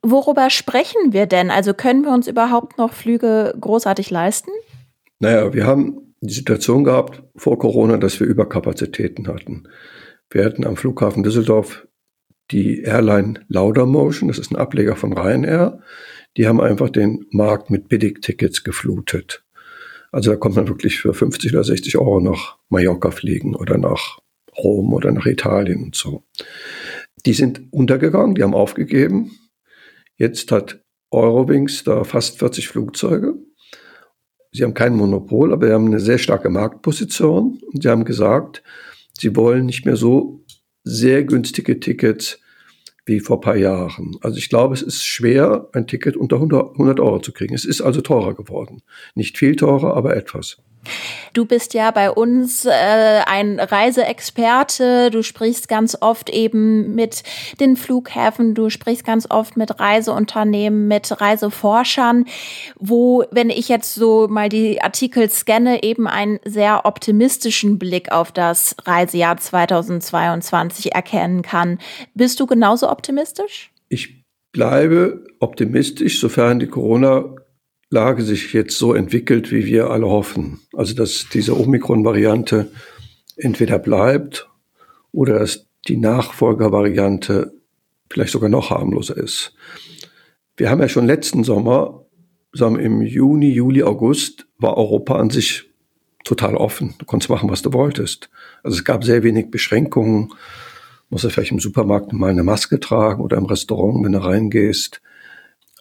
Worüber 0.01 0.49
sprechen 0.49 1.13
wir 1.13 1.25
denn? 1.25 1.49
Also 1.49 1.73
können 1.73 2.03
wir 2.03 2.11
uns 2.11 2.27
überhaupt 2.27 2.77
noch 2.77 2.93
Flüge 2.93 3.55
großartig 3.59 4.11
leisten? 4.11 4.51
Naja, 5.19 5.53
wir 5.53 5.65
haben 5.65 6.13
die 6.21 6.33
Situation 6.33 6.83
gehabt 6.83 7.23
vor 7.35 7.57
Corona, 7.57 7.97
dass 7.97 8.19
wir 8.19 8.27
Überkapazitäten 8.27 9.27
hatten. 9.27 9.67
Wir 10.29 10.45
hatten 10.45 10.65
am 10.65 10.75
Flughafen 10.75 11.23
Düsseldorf 11.23 11.87
die 12.51 12.81
Airline 12.83 13.41
Laudamotion, 13.47 14.27
das 14.27 14.37
ist 14.37 14.51
ein 14.51 14.57
Ableger 14.57 14.95
von 14.95 15.13
Ryanair. 15.17 15.79
Die 16.37 16.47
haben 16.47 16.61
einfach 16.61 16.89
den 16.89 17.25
Markt 17.31 17.69
mit 17.69 17.87
Billigtickets 17.87 18.63
geflutet. 18.63 19.43
Also 20.11 20.31
da 20.31 20.37
kommt 20.37 20.55
man 20.55 20.67
wirklich 20.67 20.99
für 20.99 21.13
50 21.13 21.53
oder 21.53 21.63
60 21.63 21.97
Euro 21.97 22.19
nach 22.19 22.57
Mallorca 22.69 23.11
fliegen 23.11 23.55
oder 23.55 23.77
nach 23.77 24.19
Rom 24.57 24.93
oder 24.93 25.11
nach 25.11 25.25
Italien 25.25 25.83
und 25.83 25.95
so. 25.95 26.23
Die 27.25 27.33
sind 27.33 27.61
untergegangen, 27.71 28.35
die 28.35 28.43
haben 28.43 28.53
aufgegeben. 28.53 29.31
Jetzt 30.17 30.51
hat 30.51 30.81
Eurowings 31.11 31.83
da 31.83 32.03
fast 32.03 32.39
40 32.39 32.67
Flugzeuge. 32.67 33.35
Sie 34.51 34.63
haben 34.63 34.73
kein 34.73 34.95
Monopol, 34.95 35.51
aber 35.51 35.67
sie 35.67 35.73
haben 35.73 35.87
eine 35.87 35.99
sehr 35.99 36.17
starke 36.17 36.49
Marktposition. 36.49 37.59
Und 37.71 37.83
sie 37.83 37.89
haben 37.89 38.05
gesagt, 38.05 38.63
sie 39.13 39.35
wollen 39.35 39.65
nicht 39.65 39.85
mehr 39.85 39.97
so 39.97 40.45
sehr 40.83 41.23
günstige 41.23 41.79
Tickets 41.79 42.39
wie 43.05 43.19
vor 43.19 43.41
paar 43.41 43.57
Jahren. 43.57 44.17
Also 44.21 44.37
ich 44.37 44.49
glaube, 44.49 44.73
es 44.73 44.81
ist 44.81 45.05
schwer, 45.05 45.69
ein 45.73 45.87
Ticket 45.87 46.15
unter 46.17 46.37
100 46.37 46.99
Euro 46.99 47.19
zu 47.19 47.33
kriegen. 47.33 47.53
Es 47.53 47.65
ist 47.65 47.81
also 47.81 48.01
teurer 48.01 48.33
geworden. 48.33 48.81
Nicht 49.13 49.37
viel 49.37 49.55
teurer, 49.55 49.95
aber 49.95 50.15
etwas. 50.15 50.57
Du 51.33 51.45
bist 51.45 51.73
ja 51.73 51.91
bei 51.91 52.11
uns 52.11 52.65
äh, 52.65 52.71
ein 53.25 53.59
Reiseexperte. 53.59 55.11
Du 55.11 55.21
sprichst 55.21 55.67
ganz 55.67 55.97
oft 55.99 56.29
eben 56.29 56.95
mit 56.95 57.23
den 57.59 57.75
Flughäfen. 57.75 58.55
Du 58.55 58.69
sprichst 58.69 59.05
ganz 59.05 59.27
oft 59.29 59.57
mit 59.57 59.79
Reiseunternehmen, 59.79 60.87
mit 60.87 61.19
Reiseforschern, 61.19 62.25
wo, 62.79 63.25
wenn 63.31 63.49
ich 63.49 63.69
jetzt 63.69 63.95
so 63.95 64.27
mal 64.29 64.49
die 64.49 64.81
Artikel 64.81 65.29
scanne, 65.29 65.83
eben 65.83 66.07
einen 66.07 66.39
sehr 66.45 66.85
optimistischen 66.85 67.79
Blick 67.79 68.11
auf 68.11 68.31
das 68.31 68.75
Reisejahr 68.85 69.37
2022 69.37 70.93
erkennen 70.93 71.41
kann. 71.41 71.79
Bist 72.13 72.39
du 72.39 72.45
genauso 72.45 72.89
optimistisch? 72.89 73.71
Ich 73.89 74.23
bleibe 74.53 75.25
optimistisch, 75.39 76.19
sofern 76.19 76.59
die 76.59 76.67
Corona 76.67 77.35
Lage 77.89 78.23
sich 78.23 78.53
jetzt 78.53 78.77
so 78.77 78.93
entwickelt, 78.93 79.51
wie 79.51 79.65
wir 79.65 79.89
alle 79.89 80.07
hoffen. 80.07 80.59
Also 80.73 80.95
dass 80.95 81.27
diese 81.31 81.57
Omikron-Variante 81.59 82.71
entweder 83.37 83.79
bleibt 83.79 84.49
oder 85.11 85.39
dass 85.39 85.67
die 85.87 85.97
Nachfolgervariante 85.97 87.53
vielleicht 88.09 88.31
sogar 88.31 88.49
noch 88.49 88.69
harmloser 88.69 89.17
ist. 89.17 89.53
Wir 90.57 90.69
haben 90.69 90.81
ja 90.81 90.89
schon 90.89 91.05
letzten 91.05 91.43
Sommer, 91.43 92.05
sagen 92.53 92.79
im 92.79 93.01
Juni, 93.01 93.49
Juli, 93.51 93.83
August, 93.83 94.47
war 94.57 94.77
Europa 94.77 95.15
an 95.15 95.29
sich 95.29 95.69
total 96.23 96.55
offen. 96.55 96.95
Du 96.97 97.05
konntest 97.05 97.29
machen, 97.29 97.49
was 97.49 97.61
du 97.61 97.73
wolltest. 97.73 98.29
Also 98.63 98.77
es 98.77 98.85
gab 98.85 99.03
sehr 99.03 99.23
wenig 99.23 99.51
Beschränkungen. 99.51 100.33
Musst 101.09 101.23
du 101.23 101.29
vielleicht 101.29 101.51
im 101.51 101.59
Supermarkt 101.59 102.13
mal 102.13 102.31
eine 102.31 102.43
Maske 102.43 102.79
tragen 102.79 103.21
oder 103.21 103.37
im 103.37 103.45
Restaurant, 103.45 104.03
wenn 104.03 104.13
du 104.13 104.23
reingehst. 104.23 105.01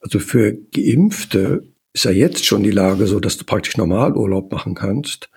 Also 0.02 0.18
für 0.18 0.52
Geimpfte 0.72 1.66
ist 1.94 2.04
ja 2.04 2.10
jetzt 2.10 2.44
schon 2.44 2.62
die 2.62 2.72
Lage 2.72 3.06
so, 3.06 3.20
dass 3.20 3.38
du 3.38 3.44
praktisch 3.44 3.76
Normalurlaub 3.76 4.52
machen 4.52 4.74
kannst. 4.74 5.30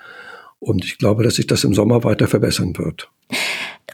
Und 0.60 0.84
ich 0.84 0.98
glaube, 0.98 1.24
dass 1.24 1.36
sich 1.36 1.48
das 1.48 1.64
im 1.64 1.74
Sommer 1.74 2.04
weiter 2.04 2.28
verbessern 2.28 2.76
wird. 2.78 3.10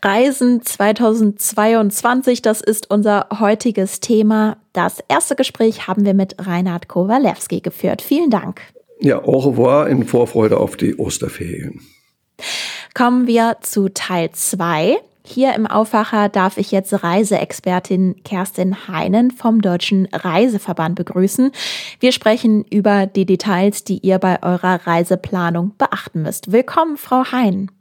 Reisen 0.02 0.62
2022, 0.62 2.42
das 2.42 2.62
ist 2.62 2.90
unser 2.90 3.28
heutiges 3.40 4.00
Thema. 4.00 4.58
Das 4.72 5.00
erste 5.08 5.36
Gespräch 5.36 5.88
haben 5.88 6.06
wir 6.06 6.14
mit 6.14 6.36
Reinhard 6.40 6.88
Kowalewski 6.88 7.60
geführt. 7.62 8.02
Vielen 8.02 8.30
Dank. 8.30 8.62
Ja, 9.00 9.24
au 9.24 9.40
revoir 9.40 9.88
in 9.88 10.06
Vorfreude 10.06 10.58
auf 10.58 10.78
die 10.78 10.98
Osterferien. 10.98 11.82
Kommen 12.94 13.28
wir 13.28 13.58
zu 13.62 13.90
Teil 13.90 14.32
2. 14.32 14.98
Hier 15.26 15.54
im 15.56 15.66
Aufwacher 15.66 16.28
darf 16.28 16.58
ich 16.58 16.72
jetzt 16.72 17.02
Reiseexpertin 17.02 18.24
Kerstin 18.26 18.88
Heinen 18.90 19.32
vom 19.32 19.62
Deutschen 19.62 20.08
Reiseverband 20.12 20.96
begrüßen. 20.96 21.52
Wir 22.02 22.12
sprechen 22.12 22.66
über 22.66 23.06
die 23.06 23.26
Details, 23.26 23.86
die 23.86 24.00
ihr 24.00 24.20
bei 24.20 24.44
eurer 24.44 24.86
Reiseplanung 24.86 25.76
beachten 25.78 26.24
müsst. 26.24 26.52
Willkommen, 26.52 26.98
Frau 26.98 27.32
Heinen. 27.32 27.72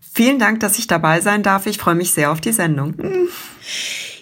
Vielen 0.00 0.38
Dank, 0.38 0.60
dass 0.60 0.78
ich 0.78 0.86
dabei 0.86 1.20
sein 1.20 1.42
darf. 1.42 1.66
Ich 1.66 1.76
freue 1.76 1.94
mich 1.94 2.12
sehr 2.12 2.32
auf 2.32 2.40
die 2.40 2.52
Sendung. 2.52 2.94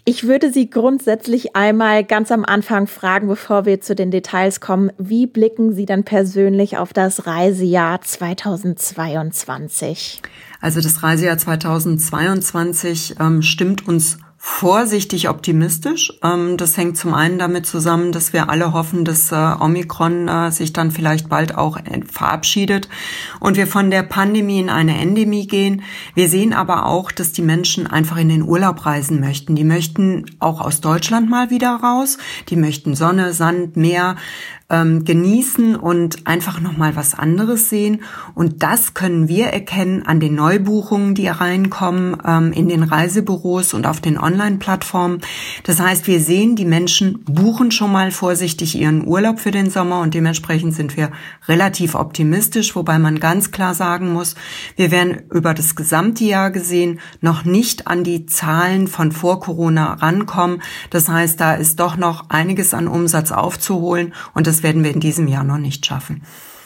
Ich 0.06 0.26
würde 0.26 0.52
Sie 0.52 0.68
grundsätzlich 0.68 1.56
einmal 1.56 2.04
ganz 2.04 2.30
am 2.30 2.44
Anfang 2.44 2.86
fragen, 2.86 3.26
bevor 3.26 3.64
wir 3.64 3.80
zu 3.80 3.94
den 3.94 4.10
Details 4.10 4.60
kommen, 4.60 4.92
wie 4.98 5.26
blicken 5.26 5.72
Sie 5.72 5.86
denn 5.86 6.04
persönlich 6.04 6.76
auf 6.76 6.92
das 6.92 7.26
Reisejahr 7.26 8.02
2022? 8.02 10.20
Also 10.60 10.82
das 10.82 11.02
Reisejahr 11.02 11.38
2022 11.38 13.14
ähm, 13.18 13.40
stimmt 13.40 13.88
uns 13.88 14.18
vorsichtig 14.46 15.30
optimistisch. 15.30 16.12
Ähm, 16.22 16.58
das 16.58 16.76
hängt 16.76 16.98
zum 16.98 17.14
einen 17.14 17.38
damit 17.38 17.64
zusammen, 17.64 18.12
dass 18.12 18.34
wir 18.34 18.50
alle 18.50 18.74
hoffen, 18.74 19.06
dass 19.06 19.32
äh, 19.32 19.34
Omikron 19.34 20.28
äh, 20.28 20.50
sich 20.52 20.74
dann 20.74 20.90
vielleicht 20.90 21.30
bald 21.30 21.54
auch 21.56 21.78
verabschiedet 22.12 22.90
und 23.40 23.56
wir 23.56 23.66
von 23.66 23.90
der 23.90 24.02
Pandemie 24.02 24.60
in 24.60 24.68
eine 24.68 25.00
Endemie 25.00 25.46
gehen. 25.46 25.82
Wir 26.14 26.28
sehen 26.28 26.52
aber 26.52 26.84
auch, 26.84 27.10
dass 27.10 27.32
die 27.32 27.40
Menschen 27.40 27.86
einfach 27.86 28.18
in 28.18 28.28
den 28.28 28.42
Urlaub 28.42 28.84
reisen 28.84 29.18
möchten. 29.18 29.56
Die 29.56 29.64
möchten 29.64 30.26
auch 30.40 30.60
aus 30.60 30.82
Deutschland 30.82 31.30
mal 31.30 31.48
wieder 31.48 31.76
raus. 31.76 32.18
Die 32.50 32.56
möchten 32.56 32.94
Sonne, 32.94 33.32
Sand, 33.32 33.78
Meer 33.78 34.16
ähm, 34.70 35.04
genießen 35.04 35.76
und 35.76 36.26
einfach 36.26 36.60
noch 36.60 36.76
mal 36.76 36.96
was 36.96 37.14
anderes 37.14 37.68
sehen. 37.68 38.02
Und 38.34 38.62
das 38.62 38.94
können 38.94 39.28
wir 39.28 39.46
erkennen 39.46 40.04
an 40.04 40.20
den 40.20 40.34
Neubuchungen, 40.34 41.14
die 41.14 41.28
reinkommen 41.28 42.16
ähm, 42.26 42.52
in 42.52 42.68
den 42.68 42.82
Reisebüros 42.82 43.74
und 43.74 43.86
auf 43.86 44.00
den 44.00 44.18
Online-Plattformen. 44.18 45.20
Das 45.64 45.80
heißt, 45.80 46.06
wir 46.06 46.20
sehen, 46.20 46.56
die 46.56 46.64
Menschen 46.64 47.22
buchen 47.24 47.70
schon 47.70 47.92
mal 47.92 48.10
vorsichtig 48.10 48.74
ihren 48.74 49.06
Urlaub 49.06 49.38
für 49.38 49.50
den 49.50 49.68
Sommer 49.68 50.00
und 50.00 50.14
dementsprechend 50.14 50.74
sind 50.74 50.96
wir 50.96 51.10
relativ 51.46 51.94
optimistisch, 51.94 52.74
wobei 52.74 52.98
man 52.98 53.20
ganz 53.20 53.50
klar 53.50 53.74
sagen 53.74 54.12
muss, 54.12 54.34
wir 54.76 54.90
werden 54.90 55.22
über 55.30 55.52
das 55.52 55.76
gesamte 55.76 56.24
Jahr 56.24 56.50
gesehen 56.50 57.00
noch 57.20 57.44
nicht 57.44 57.86
an 57.86 58.02
die 58.02 58.26
Zahlen 58.26 58.88
von 58.88 59.12
vor 59.12 59.40
Corona 59.40 59.94
rankommen. 59.94 60.62
Das 60.90 61.08
heißt, 61.08 61.38
da 61.38 61.54
ist 61.54 61.80
doch 61.80 61.96
noch 61.96 62.30
einiges 62.30 62.72
an 62.72 62.88
Umsatz 62.88 63.30
aufzuholen 63.30 64.14
und 64.32 64.46
das 64.54 64.62
werden 64.62 64.84
wir 64.84 64.92
in 64.92 65.00
diesem 65.00 65.26
Jahr 65.26 65.42
noch 65.42 65.58
nicht 65.58 65.84
schaffen. 65.84 66.22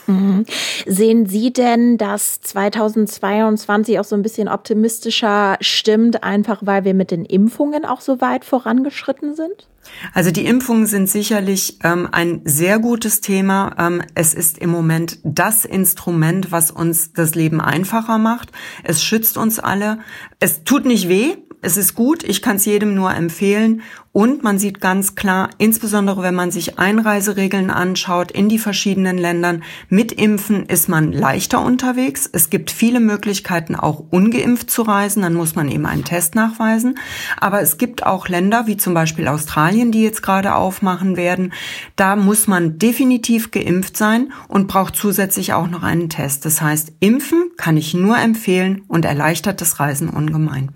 Mhm. 0.07 0.45
Sehen 0.87 1.27
Sie 1.27 1.53
denn, 1.53 1.97
dass 1.97 2.41
2022 2.41 3.99
auch 3.99 4.05
so 4.05 4.15
ein 4.15 4.23
bisschen 4.23 4.49
optimistischer 4.49 5.57
stimmt, 5.61 6.23
einfach 6.23 6.61
weil 6.65 6.85
wir 6.85 6.95
mit 6.95 7.11
den 7.11 7.25
Impfungen 7.25 7.85
auch 7.87 8.03
so 8.03 8.21
weit 8.21 8.45
vorangeschritten 8.45 9.35
sind? 9.35 9.69
Also 10.13 10.31
die 10.31 10.45
Impfungen 10.45 10.87
sind 10.87 11.09
sicherlich 11.09 11.79
ähm, 11.83 12.09
ein 12.13 12.43
sehr 12.45 12.79
gutes 12.79 13.23
Thema. 13.23 13.75
Ähm, 13.79 14.03
es 14.15 14.35
ist 14.35 14.59
im 14.59 14.69
Moment 14.69 15.19
das 15.25 15.65
Instrument, 15.65 16.53
was 16.53 16.71
uns 16.71 17.15
das 17.15 17.35
Leben 17.35 17.61
einfacher 17.61 18.19
macht. 18.19 18.51
Es 18.85 19.03
schützt 19.03 19.39
uns 19.39 19.59
alle. 19.59 19.99
Es 20.41 20.65
tut 20.65 20.85
nicht 20.85 21.09
weh 21.09 21.37
es 21.61 21.77
ist 21.77 21.95
gut, 21.95 22.23
ich 22.23 22.43
kann 22.43 22.57
es 22.57 22.65
jedem 22.65 22.95
nur 22.95 23.15
empfehlen. 23.15 23.83
Und 24.13 24.43
man 24.43 24.59
sieht 24.59 24.81
ganz 24.81 25.15
klar, 25.15 25.51
insbesondere 25.59 26.23
wenn 26.23 26.35
man 26.35 26.51
sich 26.51 26.79
Einreiseregeln 26.79 27.71
anschaut 27.71 28.33
in 28.33 28.49
die 28.49 28.59
verschiedenen 28.59 29.19
Ländern, 29.19 29.63
mit 29.89 30.13
Impfen 30.13 30.67
ist 30.67 30.89
man 30.89 31.13
leichter 31.13 31.65
unterwegs. 31.65 32.29
Es 32.33 32.51
gibt 32.51 32.71
viele 32.71 33.01
Möglichkeiten, 33.01 33.77
auch 33.77 34.03
ungeimpft 34.11 34.71
zu 34.71 34.83
reisen. 34.83 35.23
Dann 35.23 35.35
muss 35.35 35.55
man 35.55 35.69
eben 35.69 35.87
einen 35.87 36.05
Test 36.05 36.35
nachweisen. 36.35 36.99
Aber 37.41 37.61
es 37.61 37.79
gibt 37.79 38.07
auch 38.07 38.29
Länder, 38.29 38.67
wie 38.67 38.77
zum 38.77 38.95
Beispiel 38.95 39.29
Australien, 39.29 39.93
die 39.93 40.03
jetzt 40.03 40.23
gerade 40.23 40.55
aufmachen 40.55 41.17
werden. 41.17 41.53
Da 41.97 42.17
muss 42.17 42.47
man 42.49 42.79
definitiv 42.79 43.51
geimpft 43.51 43.97
sein 43.97 44.33
und 44.49 44.69
braucht 44.69 44.97
zusätzlich 44.97 45.53
auch 45.53 45.69
noch 45.69 45.83
einen 45.83 46.09
Test. 46.09 46.45
Das 46.45 46.61
heißt, 46.61 46.93
impfen 47.01 47.51
kann 47.57 47.77
ich 47.77 47.95
nur 47.95 48.19
empfehlen 48.19 48.83
und 48.89 49.05
erleichtert 49.05 49.61
das 49.61 49.79
Reisen 49.79 50.09
ungemein. 50.09 50.73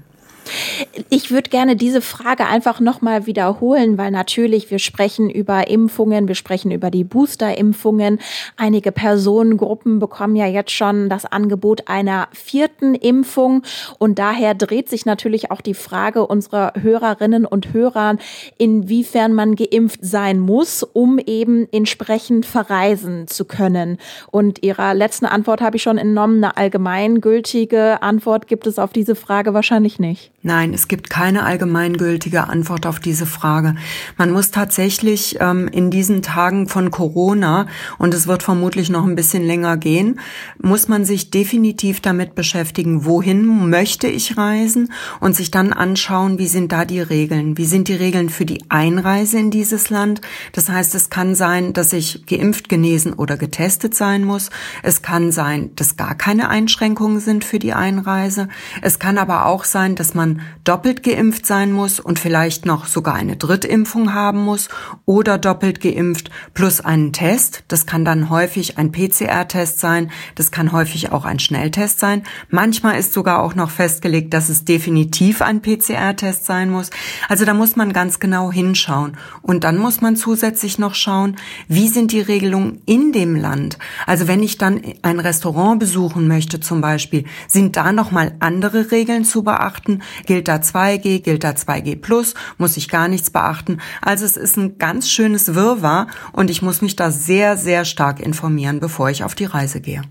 Ich 1.09 1.31
würde 1.31 1.51
gerne 1.51 1.77
diese 1.77 2.01
Frage 2.01 2.47
einfach 2.47 2.81
nochmal 2.81 3.27
wiederholen, 3.27 3.99
weil 3.99 4.11
natürlich 4.11 4.71
wir 4.71 4.79
sprechen 4.79 5.31
über 5.31 5.69
Impfungen, 5.69 6.29
wir 6.29 6.35
sprechen 6.35 6.71
über 6.71 6.91
die 6.91 7.05
Boosterimpfungen. 7.05 8.19
Einige 8.57 8.93
Personengruppen 8.93 9.99
bekommen 9.99 10.37
ja 10.37 10.47
jetzt 10.47 10.73
schon 10.73 11.09
das 11.09 11.25
Angebot 11.25 11.89
einer 11.89 12.29
vierten 12.33 12.95
Impfung 12.95 13.63
und 13.99 14.19
daher 14.19 14.55
dreht 14.55 14.89
sich 14.89 15.07
natürlich 15.07 15.51
auch 15.51 15.61
die 15.61 15.75
Frage 15.75 16.27
unserer 16.27 16.73
Hörerinnen 16.81 17.47
und 17.47 17.73
Hörer, 17.73 18.17
inwiefern 18.59 19.33
man 19.33 19.55
geimpft 19.55 20.01
sein 20.03 20.39
muss, 20.39 20.83
um 20.83 21.19
eben 21.19 21.69
entsprechend 21.73 22.47
verreisen 22.47 23.29
zu 23.29 23.45
können. 23.45 23.99
Und 24.31 24.63
Ihrer 24.63 24.95
letzten 24.95 25.27
Antwort 25.27 25.61
habe 25.61 25.77
ich 25.77 25.83
schon 25.83 25.99
entnommen, 25.99 26.43
eine 26.43 26.57
allgemeingültige 26.57 28.03
Antwort 28.03 28.47
gibt 28.47 28.67
es 28.67 28.79
auf 28.79 28.93
diese 28.93 29.15
Frage 29.15 29.55
wahrscheinlich 29.55 29.99
nicht. 29.99 30.32
Nein, 30.45 30.75
es 30.75 30.89
gibt 30.89 31.09
keine 31.09 31.45
allgemeingültige 31.45 32.49
Antwort 32.49 32.85
auf 32.85 32.99
diese 32.99 33.27
Frage. 33.27 33.77
Man 34.17 34.33
muss 34.33 34.51
tatsächlich 34.51 35.37
ähm, 35.39 35.69
in 35.69 35.93
diesen 35.93 36.21
Tagen 36.21 36.67
von 36.67 36.91
Corona, 36.91 37.69
und 37.99 38.13
es 38.13 38.27
wird 38.27 38.43
vermutlich 38.43 38.91
noch 38.91 39.07
ein 39.07 39.15
bisschen 39.15 39.45
länger 39.45 39.77
gehen, 39.77 40.19
muss 40.61 40.89
man 40.89 41.05
sich 41.05 41.31
definitiv 41.31 42.01
damit 42.01 42.35
beschäftigen, 42.35 43.05
wohin 43.05 43.71
möchte 43.71 44.09
ich 44.09 44.37
reisen 44.37 44.93
und 45.21 45.37
sich 45.37 45.53
dann 45.53 45.73
anschauen, 45.73 46.41
wie 46.41 46.49
sind 46.49 46.73
da 46.73 46.85
die 46.85 47.01
Regeln. 47.01 47.57
Wie 47.57 47.67
sind 47.67 47.87
die 47.87 47.95
Regeln 47.95 48.29
für 48.29 48.45
die 48.45 48.65
Einreise 48.69 49.39
in 49.39 49.53
dieses 49.53 49.91
Land? 49.91 50.23
Das 50.51 50.69
heißt, 50.69 50.97
es 50.97 51.09
kann 51.09 51.37
sein, 51.37 51.73
dass 51.73 51.93
ich 51.93 52.27
geimpft, 52.27 52.69
genesen 52.69 53.13
oder 53.13 53.37
getestet 53.37 53.95
sein 53.95 54.25
muss. 54.25 54.51
Es 54.83 55.03
kann 55.03 55.31
sein, 55.31 55.71
dass 55.77 55.97
gar 55.97 56.17
keine 56.17 56.49
Einschränkungen 56.49 57.21
sind 57.21 57.45
für 57.45 57.61
die 57.61 57.75
Einreise. 57.75 58.49
Es 58.81 58.99
kann 58.99 59.19
aber 59.19 59.47
auch 59.47 59.63
sein, 59.63 59.95
dass 59.95 60.15
man 60.15 60.32
doppelt 60.65 61.03
geimpft 61.03 61.45
sein 61.45 61.73
muss 61.73 62.01
und 62.01 62.19
vielleicht 62.19 62.65
noch 62.65 62.87
sogar 62.87 63.15
eine 63.15 63.37
Drittimpfung 63.37 64.15
haben 64.15 64.45
muss 64.45 64.69
oder 65.05 65.39
doppelt 65.39 65.81
geimpft 65.81 66.31
plus 66.55 66.81
einen 66.81 67.13
Test. 67.13 67.65
Das 67.69 67.87
kann 67.87 68.05
dann 68.05 68.31
häufig 68.31 68.79
ein 68.79 68.93
PCR-Test 68.93 69.81
sein. 69.81 70.11
Das 70.35 70.51
kann 70.51 70.73
häufig 70.73 71.13
auch 71.13 71.25
ein 71.25 71.39
Schnelltest 71.39 71.99
sein. 71.99 72.23
Manchmal 72.49 72.99
ist 72.99 73.13
sogar 73.13 73.43
auch 73.43 73.55
noch 73.55 73.71
festgelegt, 73.71 74.33
dass 74.35 74.49
es 74.49 74.65
definitiv 74.65 75.43
ein 75.43 75.63
PCR-Test 75.63 76.45
sein 76.45 76.71
muss. 76.71 76.91
Also 77.29 77.45
da 77.45 77.55
muss 77.55 77.77
man 77.77 77.93
ganz 77.93 78.21
genau 78.21 78.51
hinschauen. 78.53 79.17
Und 79.43 79.65
dann 79.65 79.79
muss 79.79 80.01
man 80.01 80.17
zusätzlich 80.17 80.79
noch 80.79 80.95
schauen, 80.95 81.37
wie 81.69 81.89
sind 81.89 82.13
die 82.13 82.21
Regelungen 82.21 82.83
in 82.87 83.13
dem 83.13 83.37
Land. 83.37 83.79
Also 84.07 84.29
wenn 84.29 84.43
ich 84.43 84.59
dann 84.59 84.81
ein 85.03 85.21
Restaurant 85.21 85.81
besuchen 85.81 86.29
möchte 86.29 86.61
zum 86.61 86.81
Beispiel, 86.81 87.25
sind 87.49 87.77
da 87.77 87.93
noch 87.93 88.11
mal 88.11 88.35
andere 88.41 88.91
Regeln 88.91 89.25
zu 89.25 89.43
beachten? 89.43 90.03
Gilt 90.27 90.49
da 90.49 90.57
2G, 90.57 91.21
gilt 91.21 91.45
da 91.45 91.51
2G 91.51 92.01
plus, 92.01 92.35
muss 92.59 92.77
ich 92.77 92.89
gar 92.89 93.09
nichts 93.09 93.31
beachten. 93.31 93.79
Also 94.01 94.25
es 94.25 94.37
ist 94.37 94.57
ein 94.57 94.79
ganz 94.79 95.11
schönes 95.11 95.55
Wirrwarr 95.55 96.07
und 96.33 96.51
ich 96.51 96.63
muss 96.63 96.83
mich 96.83 96.97
da 96.97 97.11
sehr, 97.11 97.57
sehr 97.57 97.85
stark 97.85 98.21
informieren, 98.21 98.81
bevor 98.81 99.11
ich 99.11 99.25
auf 99.25 99.35
die 99.35 99.45
Reise 99.45 99.81
gehe. 99.81 100.03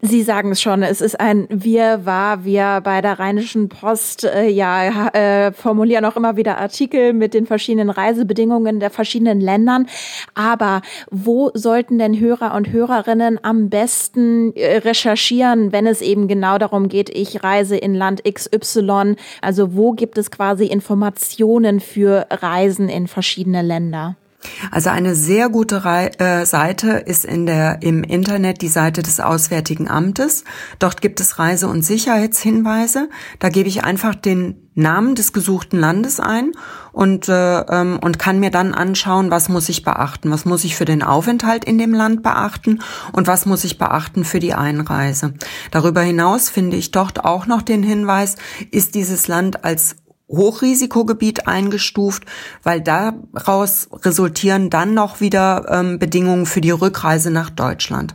Sie 0.00 0.22
sagen 0.22 0.52
es 0.52 0.62
schon, 0.62 0.84
es 0.84 1.00
ist 1.00 1.18
ein 1.18 1.48
Wir 1.50 2.06
war, 2.06 2.44
wir 2.44 2.80
bei 2.84 3.00
der 3.00 3.18
Rheinischen 3.18 3.68
Post 3.68 4.22
äh, 4.22 4.48
ja 4.48 5.08
äh, 5.08 5.50
formulieren 5.50 6.04
auch 6.04 6.14
immer 6.14 6.36
wieder 6.36 6.58
Artikel 6.58 7.12
mit 7.12 7.34
den 7.34 7.46
verschiedenen 7.46 7.90
Reisebedingungen 7.90 8.78
der 8.78 8.90
verschiedenen 8.90 9.40
Ländern. 9.40 9.88
Aber 10.34 10.82
wo 11.10 11.50
sollten 11.54 11.98
denn 11.98 12.20
Hörer 12.20 12.54
und 12.54 12.70
Hörerinnen 12.70 13.40
am 13.42 13.70
besten 13.70 14.54
äh, 14.54 14.76
recherchieren, 14.76 15.72
wenn 15.72 15.88
es 15.88 16.00
eben 16.00 16.28
genau 16.28 16.58
darum 16.58 16.88
geht, 16.88 17.10
ich 17.10 17.42
reise 17.42 17.76
in 17.76 17.96
Land 17.96 18.22
XY? 18.22 19.16
Also 19.42 19.74
wo 19.74 19.92
gibt 19.92 20.16
es 20.16 20.30
quasi 20.30 20.66
Informationen 20.66 21.80
für 21.80 22.28
Reisen 22.30 22.88
in 22.88 23.08
verschiedene 23.08 23.62
Länder? 23.62 24.14
Also 24.70 24.90
eine 24.90 25.14
sehr 25.14 25.48
gute 25.48 25.84
Re 25.84 26.12
äh, 26.20 26.46
Seite 26.46 26.92
ist 26.92 27.24
in 27.24 27.46
der, 27.46 27.82
im 27.82 28.04
Internet 28.04 28.62
die 28.62 28.68
Seite 28.68 29.02
des 29.02 29.18
Auswärtigen 29.18 29.88
Amtes. 29.88 30.44
Dort 30.78 31.00
gibt 31.00 31.20
es 31.20 31.38
Reise- 31.38 31.68
und 31.68 31.82
Sicherheitshinweise. 31.82 33.08
Da 33.40 33.48
gebe 33.48 33.68
ich 33.68 33.84
einfach 33.84 34.14
den 34.14 34.68
Namen 34.74 35.16
des 35.16 35.32
gesuchten 35.32 35.80
Landes 35.80 36.20
ein 36.20 36.52
und, 36.92 37.28
äh, 37.28 37.60
ähm, 37.60 37.98
und 38.00 38.20
kann 38.20 38.38
mir 38.38 38.50
dann 38.50 38.74
anschauen, 38.74 39.32
was 39.32 39.48
muss 39.48 39.68
ich 39.68 39.82
beachten, 39.82 40.30
was 40.30 40.44
muss 40.44 40.62
ich 40.62 40.76
für 40.76 40.84
den 40.84 41.02
Aufenthalt 41.02 41.64
in 41.64 41.78
dem 41.78 41.92
Land 41.92 42.22
beachten 42.22 42.80
und 43.12 43.26
was 43.26 43.44
muss 43.44 43.64
ich 43.64 43.76
beachten 43.76 44.24
für 44.24 44.38
die 44.38 44.54
Einreise. 44.54 45.34
Darüber 45.72 46.02
hinaus 46.02 46.48
finde 46.48 46.76
ich 46.76 46.92
dort 46.92 47.24
auch 47.24 47.46
noch 47.46 47.62
den 47.62 47.82
Hinweis, 47.82 48.36
ist 48.70 48.94
dieses 48.94 49.26
Land 49.26 49.64
als 49.64 49.96
Hochrisikogebiet 50.28 51.46
eingestuft, 51.46 52.24
weil 52.62 52.80
daraus 52.80 53.88
resultieren 53.92 54.70
dann 54.70 54.94
noch 54.94 55.20
wieder 55.20 55.66
ähm, 55.70 55.98
Bedingungen 55.98 56.46
für 56.46 56.60
die 56.60 56.70
Rückreise 56.70 57.30
nach 57.30 57.50
Deutschland. 57.50 58.14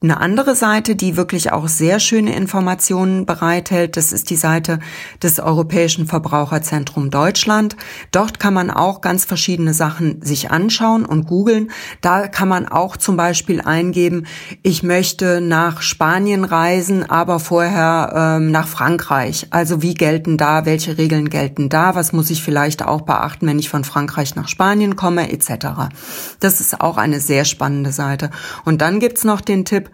Eine 0.00 0.20
andere 0.20 0.54
Seite, 0.54 0.94
die 0.94 1.16
wirklich 1.16 1.50
auch 1.50 1.66
sehr 1.66 1.98
schöne 1.98 2.36
Informationen 2.36 3.26
bereithält, 3.26 3.96
das 3.96 4.12
ist 4.12 4.30
die 4.30 4.36
Seite 4.36 4.78
des 5.24 5.40
Europäischen 5.40 6.06
Verbraucherzentrum 6.06 7.10
Deutschland. 7.10 7.74
Dort 8.12 8.38
kann 8.38 8.54
man 8.54 8.70
auch 8.70 9.00
ganz 9.00 9.24
verschiedene 9.24 9.74
Sachen 9.74 10.22
sich 10.22 10.52
anschauen 10.52 11.04
und 11.04 11.26
googeln. 11.26 11.72
Da 12.00 12.28
kann 12.28 12.46
man 12.46 12.68
auch 12.68 12.96
zum 12.96 13.16
Beispiel 13.16 13.60
eingeben, 13.60 14.26
ich 14.62 14.84
möchte 14.84 15.40
nach 15.40 15.82
Spanien 15.82 16.44
reisen, 16.44 17.10
aber 17.10 17.40
vorher 17.40 18.36
ähm, 18.38 18.52
nach 18.52 18.68
Frankreich. 18.68 19.48
Also 19.50 19.82
wie 19.82 19.94
gelten 19.94 20.36
da, 20.36 20.64
welche 20.64 20.96
Regeln 20.96 21.28
gelten 21.28 21.68
da, 21.70 21.96
was 21.96 22.12
muss 22.12 22.30
ich 22.30 22.40
vielleicht 22.40 22.84
auch 22.84 23.00
beachten, 23.00 23.48
wenn 23.48 23.58
ich 23.58 23.68
von 23.68 23.82
Frankreich 23.82 24.36
nach 24.36 24.46
Spanien 24.46 24.94
komme, 24.94 25.32
etc. 25.32 25.90
Das 26.38 26.60
ist 26.60 26.80
auch 26.80 26.98
eine 26.98 27.18
sehr 27.18 27.44
spannende 27.44 27.90
Seite. 27.90 28.30
Und 28.64 28.80
dann 28.80 29.00
gibt's 29.00 29.24
noch 29.24 29.40
den 29.40 29.64
Tipp, 29.64 29.87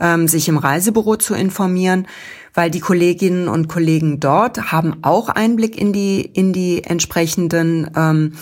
ähm, 0.00 0.28
sich 0.28 0.48
im 0.48 0.58
Reisebüro 0.58 1.16
zu 1.16 1.34
informieren, 1.34 2.06
weil 2.54 2.70
die 2.70 2.80
Kolleginnen 2.80 3.48
und 3.48 3.68
Kollegen 3.68 4.20
dort 4.20 4.72
haben 4.72 4.96
auch 5.02 5.28
Einblick 5.28 5.80
in 5.80 5.92
die, 5.92 6.20
in 6.20 6.52
die 6.52 6.84
entsprechenden 6.84 7.90
ähm, 7.96 8.32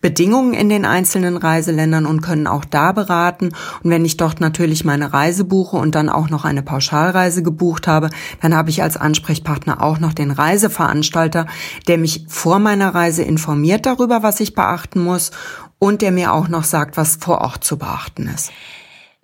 Bedingungen 0.00 0.54
in 0.54 0.70
den 0.70 0.86
einzelnen 0.86 1.36
Reiseländern 1.36 2.06
und 2.06 2.22
können 2.22 2.46
auch 2.46 2.64
da 2.64 2.92
beraten. 2.92 3.50
Und 3.82 3.90
wenn 3.90 4.04
ich 4.04 4.16
dort 4.16 4.40
natürlich 4.40 4.84
meine 4.84 5.12
Reise 5.12 5.44
buche 5.44 5.76
und 5.76 5.94
dann 5.94 6.08
auch 6.08 6.30
noch 6.30 6.44
eine 6.44 6.62
Pauschalreise 6.62 7.42
gebucht 7.42 7.86
habe, 7.86 8.08
dann 8.40 8.56
habe 8.56 8.70
ich 8.70 8.82
als 8.82 8.96
Ansprechpartner 8.96 9.82
auch 9.82 9.98
noch 9.98 10.14
den 10.14 10.30
Reiseveranstalter, 10.30 11.46
der 11.86 11.98
mich 11.98 12.24
vor 12.28 12.58
meiner 12.58 12.94
Reise 12.94 13.22
informiert 13.22 13.84
darüber, 13.84 14.22
was 14.22 14.40
ich 14.40 14.54
beachten 14.54 15.02
muss 15.04 15.32
und 15.78 16.00
der 16.00 16.12
mir 16.12 16.32
auch 16.32 16.48
noch 16.48 16.64
sagt, 16.64 16.96
was 16.96 17.16
vor 17.16 17.42
Ort 17.42 17.64
zu 17.64 17.76
beachten 17.76 18.30
ist. 18.34 18.52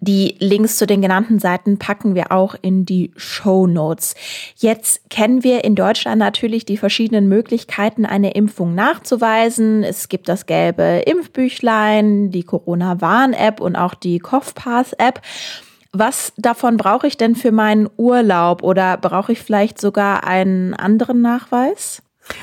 Die 0.07 0.37
Links 0.39 0.77
zu 0.77 0.87
den 0.87 1.03
genannten 1.03 1.41
Seiten 1.41 1.79
packen 1.79 2.15
wir 2.15 2.31
auch 2.31 2.55
in 2.63 2.87
die 2.87 3.11
Show 3.17 3.67
Notes. 3.67 4.15
Jetzt 4.55 5.11
kennen 5.11 5.43
wir 5.43 5.65
in 5.65 5.75
Deutschland 5.75 6.21
natürlich 6.21 6.65
die 6.65 6.77
verschiedenen 6.77 7.29
Möglichkeiten, 7.29 8.07
eine 8.07 8.33
Impfung 8.35 8.75
nachzuweisen. 8.77 9.83
Es 9.83 10.09
gibt 10.09 10.29
das 10.29 10.47
gelbe 10.47 11.03
Impfbüchlein, 11.07 12.31
die 12.31 12.45
Corona-Warn-App 12.45 13.61
und 13.61 13.75
auch 13.75 13.95
die 13.95 14.21
Kopfpass-App. 14.21 15.21
Was 15.93 16.33
davon 16.37 16.77
brauche 16.77 17.09
ich 17.09 17.17
denn 17.17 17.35
für 17.35 17.51
meinen 17.51 17.89
Urlaub 17.97 18.63
oder 18.63 18.99
brauche 18.99 19.33
ich 19.33 19.41
vielleicht 19.41 19.81
sogar 19.81 20.25
einen 20.25 20.75
anderen 20.75 21.21
Nachweis? 21.21 22.03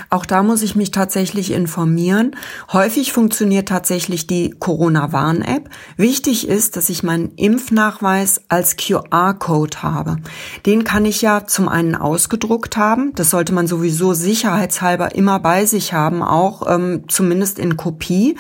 Auch 0.10 0.26
da 0.26 0.43
muss 0.43 0.62
ich 0.62 0.76
mich 0.76 0.91
tatsächlich 0.91 1.52
informieren. 1.52 2.36
Häufig 2.72 3.13
funktioniert 3.13 3.67
tatsächlich 3.67 4.28
die 4.28 4.52
Corona-Warn-App. 4.52 5.69
Wichtig 5.98 6.48
ist, 6.48 6.76
dass 6.76 6.89
ich 6.89 7.04
meinen 7.04 7.34
Impfnachweis 7.36 8.41
als 8.48 8.78
QR-Code 8.78 9.84
habe. 9.84 10.17
Den 10.65 10.84
kann 10.84 11.06
ich 11.06 11.22
ja 11.22 11.46
zum 11.46 11.67
einen 11.67 11.96
ausgedruckt 11.96 12.78
haben. 12.78 13.13
Das 13.15 13.30
sollte 13.30 13.54
man 13.54 13.67
sowieso 13.67 14.13
sicherheitshalber 14.13 15.15
immer 15.15 15.39
bei 15.39 15.65
sich 15.65 15.93
haben, 15.93 16.22
auch 16.24 16.63
ähm, 16.67 17.04
zumindest 17.08 17.60
in 17.60 17.78
Kopie 17.78 18.38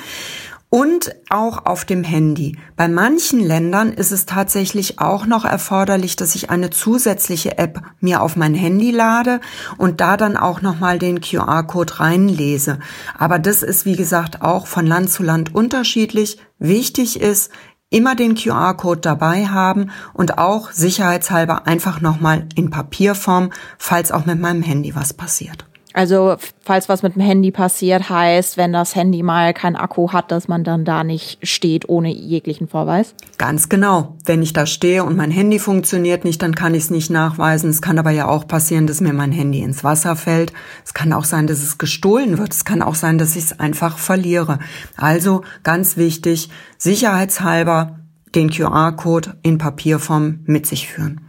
und 0.73 1.15
auch 1.29 1.67
auf 1.67 1.85
dem 1.85 2.03
Handy. 2.03 2.57
Bei 2.75 2.87
manchen 2.87 3.39
Ländern 3.39 3.93
ist 3.93 4.11
es 4.11 4.25
tatsächlich 4.25 4.97
auch 4.97 5.27
noch 5.27 5.45
erforderlich, 5.45 6.15
dass 6.15 6.33
ich 6.33 6.49
eine 6.49 6.71
zusätzliche 6.71 7.59
App 7.59 7.79
mir 7.99 8.23
auf 8.23 8.35
mein 8.35 8.55
Handy 8.55 8.89
lade 8.89 9.39
und 9.77 10.01
da 10.01 10.17
dann 10.17 10.35
auch 10.35 10.63
noch 10.63 10.79
mal 10.79 10.97
den 10.97 11.21
QR-Code 11.21 11.99
reinlese. 11.99 12.79
Aber 13.15 13.37
das 13.37 13.61
ist 13.61 13.85
wie 13.85 13.95
gesagt 13.95 14.41
auch 14.41 14.65
von 14.65 14.87
Land 14.87 15.11
zu 15.11 15.21
Land 15.21 15.53
unterschiedlich. 15.53 16.39
Wichtig 16.57 17.21
ist, 17.21 17.51
immer 17.91 18.15
den 18.15 18.33
QR-Code 18.33 19.01
dabei 19.01 19.45
haben 19.45 19.91
und 20.15 20.39
auch 20.39 20.71
sicherheitshalber 20.71 21.67
einfach 21.67 22.01
noch 22.01 22.19
mal 22.19 22.47
in 22.55 22.71
Papierform, 22.71 23.51
falls 23.77 24.11
auch 24.11 24.25
mit 24.25 24.41
meinem 24.41 24.63
Handy 24.63 24.95
was 24.95 25.13
passiert. 25.13 25.67
Also 25.93 26.35
falls 26.61 26.89
was 26.89 27.03
mit 27.03 27.15
dem 27.15 27.21
Handy 27.21 27.51
passiert, 27.51 28.09
heißt, 28.09 28.57
wenn 28.57 28.73
das 28.73 28.95
Handy 28.95 29.21
mal 29.21 29.53
kein 29.53 29.75
Akku 29.75 30.11
hat, 30.11 30.31
dass 30.31 30.47
man 30.47 30.63
dann 30.63 30.85
da 30.85 31.03
nicht 31.03 31.47
steht 31.47 31.87
ohne 31.87 32.11
jeglichen 32.11 32.67
Vorweis? 32.67 33.13
Ganz 33.37 33.69
genau. 33.69 34.15
Wenn 34.25 34.41
ich 34.41 34.53
da 34.53 34.65
stehe 34.65 35.03
und 35.03 35.15
mein 35.15 35.29
Handy 35.29 35.59
funktioniert 35.59 36.25
nicht, 36.25 36.41
dann 36.41 36.55
kann 36.55 36.73
ich 36.73 36.85
es 36.85 36.89
nicht 36.89 37.11
nachweisen. 37.11 37.69
Es 37.69 37.81
kann 37.81 37.99
aber 37.99 38.11
ja 38.11 38.27
auch 38.27 38.47
passieren, 38.47 38.87
dass 38.87 39.01
mir 39.01 39.13
mein 39.13 39.31
Handy 39.31 39.61
ins 39.61 39.83
Wasser 39.83 40.15
fällt. 40.15 40.51
Es 40.83 40.95
kann 40.95 41.13
auch 41.13 41.25
sein, 41.25 41.45
dass 41.45 41.61
es 41.61 41.77
gestohlen 41.77 42.39
wird. 42.39 42.53
Es 42.53 42.65
kann 42.65 42.81
auch 42.81 42.95
sein, 42.95 43.19
dass 43.19 43.35
ich 43.35 43.43
es 43.43 43.59
einfach 43.59 43.99
verliere. 43.99 44.57
Also 44.97 45.43
ganz 45.61 45.95
wichtig, 45.95 46.49
sicherheitshalber 46.77 47.99
den 48.33 48.49
QR-Code 48.49 49.37
in 49.43 49.59
Papierform 49.59 50.39
mit 50.45 50.65
sich 50.65 50.87
führen. 50.87 51.21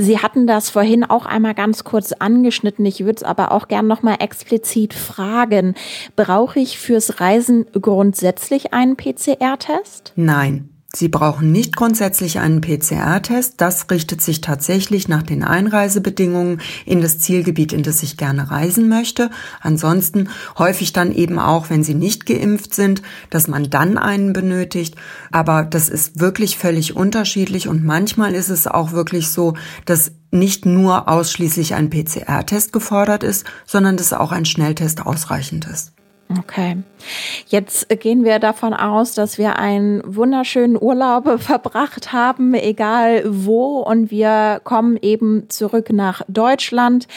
Sie 0.00 0.20
hatten 0.20 0.46
das 0.46 0.70
vorhin 0.70 1.02
auch 1.02 1.26
einmal 1.26 1.54
ganz 1.54 1.82
kurz 1.82 2.12
angeschnitten. 2.12 2.86
Ich 2.86 3.00
würde 3.00 3.16
es 3.16 3.22
aber 3.24 3.50
auch 3.50 3.66
gern 3.66 3.88
noch 3.88 4.00
mal 4.00 4.14
explizit 4.20 4.94
fragen. 4.94 5.74
Brauche 6.14 6.60
ich 6.60 6.78
fürs 6.78 7.20
Reisen 7.20 7.66
grundsätzlich 7.72 8.72
einen 8.72 8.96
PCR-Test? 8.96 10.12
Nein. 10.14 10.68
Sie 10.94 11.08
brauchen 11.08 11.52
nicht 11.52 11.76
grundsätzlich 11.76 12.38
einen 12.38 12.62
PCR-Test. 12.62 13.54
Das 13.58 13.90
richtet 13.90 14.22
sich 14.22 14.40
tatsächlich 14.40 15.06
nach 15.06 15.22
den 15.22 15.44
Einreisebedingungen 15.44 16.62
in 16.86 17.02
das 17.02 17.18
Zielgebiet, 17.18 17.74
in 17.74 17.82
das 17.82 18.02
ich 18.02 18.16
gerne 18.16 18.50
reisen 18.50 18.88
möchte. 18.88 19.30
Ansonsten 19.60 20.30
häufig 20.56 20.94
dann 20.94 21.12
eben 21.12 21.38
auch, 21.38 21.68
wenn 21.68 21.84
Sie 21.84 21.94
nicht 21.94 22.24
geimpft 22.24 22.72
sind, 22.72 23.02
dass 23.28 23.48
man 23.48 23.68
dann 23.68 23.98
einen 23.98 24.32
benötigt. 24.32 24.96
Aber 25.30 25.64
das 25.64 25.90
ist 25.90 26.20
wirklich 26.20 26.56
völlig 26.56 26.96
unterschiedlich 26.96 27.68
und 27.68 27.84
manchmal 27.84 28.34
ist 28.34 28.48
es 28.48 28.66
auch 28.66 28.92
wirklich 28.92 29.28
so, 29.28 29.52
dass 29.84 30.12
nicht 30.30 30.64
nur 30.64 31.06
ausschließlich 31.06 31.74
ein 31.74 31.90
PCR-Test 31.90 32.72
gefordert 32.72 33.24
ist, 33.24 33.44
sondern 33.66 33.98
dass 33.98 34.14
auch 34.14 34.32
ein 34.32 34.46
Schnelltest 34.46 35.04
ausreichend 35.04 35.66
ist. 35.66 35.92
Okay. 36.36 36.82
Jetzt 37.46 37.88
gehen 38.00 38.22
wir 38.22 38.38
davon 38.38 38.74
aus, 38.74 39.14
dass 39.14 39.38
wir 39.38 39.58
einen 39.58 40.02
wunderschönen 40.04 40.76
Urlaub 40.80 41.40
verbracht 41.40 42.12
haben, 42.12 42.52
egal 42.52 43.22
wo, 43.26 43.78
und 43.78 44.10
wir 44.10 44.60
kommen 44.62 44.98
eben 45.00 45.48
zurück 45.48 45.90
nach 45.90 46.20
Deutschland. 46.28 47.08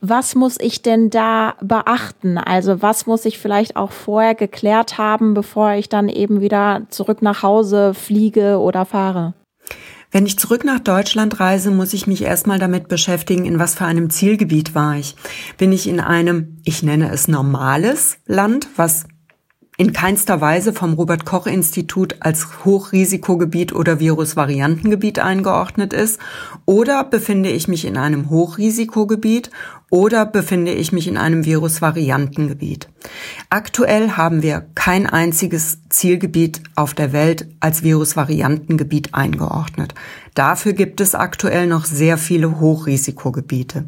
Was 0.00 0.36
muss 0.36 0.56
ich 0.60 0.82
denn 0.82 1.10
da 1.10 1.54
beachten? 1.60 2.38
Also 2.38 2.80
was 2.80 3.06
muss 3.06 3.24
ich 3.24 3.40
vielleicht 3.40 3.74
auch 3.74 3.90
vorher 3.90 4.36
geklärt 4.36 4.98
haben, 4.98 5.34
bevor 5.34 5.72
ich 5.72 5.88
dann 5.88 6.08
eben 6.08 6.40
wieder 6.40 6.82
zurück 6.90 7.22
nach 7.22 7.42
Hause 7.42 7.92
fliege 7.94 8.58
oder 8.58 8.84
fahre? 8.84 9.34
Wenn 10.12 10.26
ich 10.26 10.38
zurück 10.38 10.64
nach 10.64 10.80
Deutschland 10.80 11.38
reise, 11.38 11.70
muss 11.70 11.92
ich 11.92 12.08
mich 12.08 12.22
erstmal 12.22 12.58
damit 12.58 12.88
beschäftigen, 12.88 13.44
in 13.44 13.60
was 13.60 13.76
für 13.76 13.84
einem 13.84 14.10
Zielgebiet 14.10 14.74
war 14.74 14.96
ich. 14.96 15.14
Bin 15.56 15.70
ich 15.70 15.88
in 15.88 16.00
einem, 16.00 16.58
ich 16.64 16.82
nenne 16.82 17.12
es 17.12 17.28
normales 17.28 18.18
Land, 18.26 18.66
was 18.74 19.04
in 19.76 19.92
keinster 19.92 20.40
Weise 20.40 20.72
vom 20.72 20.94
Robert 20.94 21.24
Koch 21.24 21.46
Institut 21.46 22.16
als 22.20 22.64
Hochrisikogebiet 22.64 23.72
oder 23.72 24.00
Virusvariantengebiet 24.00 25.20
eingeordnet 25.20 25.92
ist, 25.92 26.18
oder 26.66 27.04
befinde 27.04 27.50
ich 27.50 27.68
mich 27.68 27.84
in 27.84 27.96
einem 27.96 28.30
Hochrisikogebiet 28.30 29.50
oder 29.90 30.24
befinde 30.24 30.72
ich 30.72 30.92
mich 30.92 31.08
in 31.08 31.16
einem 31.16 31.44
Virusvariantengebiet. 31.44 32.88
Aktuell 33.50 34.12
haben 34.12 34.42
wir 34.42 34.64
kein 34.76 35.06
einziges 35.06 35.78
Zielgebiet 35.88 36.62
auf 36.76 36.94
der 36.94 37.12
Welt 37.12 37.48
als 37.58 37.82
Virusvariantengebiet 37.82 39.14
eingeordnet. 39.14 39.94
Dafür 40.34 40.74
gibt 40.74 41.00
es 41.00 41.16
aktuell 41.16 41.66
noch 41.66 41.84
sehr 41.84 42.18
viele 42.18 42.60
Hochrisikogebiete. 42.60 43.86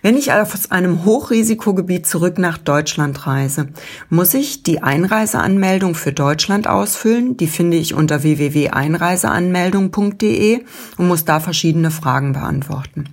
Wenn 0.00 0.16
ich 0.16 0.32
aus 0.32 0.70
einem 0.70 1.04
Hochrisikogebiet 1.04 2.06
zurück 2.06 2.38
nach 2.38 2.56
Deutschland 2.56 3.26
reise, 3.26 3.68
muss 4.08 4.32
ich 4.32 4.62
die 4.62 4.82
Einreiseanmeldung 4.82 5.94
für 5.94 6.12
Deutschland 6.12 6.66
ausfüllen. 6.66 7.36
Die 7.36 7.48
finde 7.48 7.76
ich 7.76 7.92
unter 7.92 8.22
www.einreiseanmeldung.de 8.22 10.64
und 10.96 11.08
muss 11.08 11.26
da 11.26 11.40
verschiedene 11.40 11.90
Fragen 11.90 12.32
beantworten. 12.32 13.10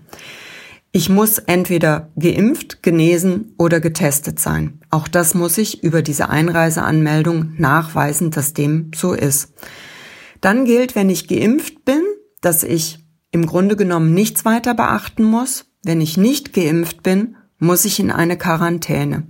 Ich 0.96 1.10
muss 1.10 1.40
entweder 1.40 2.12
geimpft, 2.20 2.84
genesen 2.84 3.56
oder 3.58 3.80
getestet 3.80 4.40
sein. 4.40 4.80
Auch 4.92 5.08
das 5.08 5.34
muss 5.34 5.58
ich 5.58 5.84
über 5.84 6.04
diese 6.04 6.30
Einreiseanmeldung 6.30 7.56
nachweisen, 7.58 8.30
dass 8.30 8.54
dem 8.54 8.92
so 8.96 9.14
ist. 9.14 9.54
Dann 10.40 10.66
gilt, 10.66 10.94
wenn 10.94 11.10
ich 11.10 11.28
geimpft 11.28 11.84
bin, 11.84 12.04
dass 12.42 12.62
ich 12.62 13.00
im 13.32 13.48
Grunde 13.48 13.76
genommen 13.76 14.14
nichts 14.14 14.46
weiter 14.46 14.76
beachten 14.76 15.24
muss. 15.24 15.66
Wenn 15.84 16.00
ich 16.00 16.16
nicht 16.16 16.54
geimpft 16.54 17.02
bin, 17.02 17.38
muss 17.58 17.86
ich 17.86 18.00
in 18.00 18.12
eine 18.12 18.38
Quarantäne. 18.38 19.24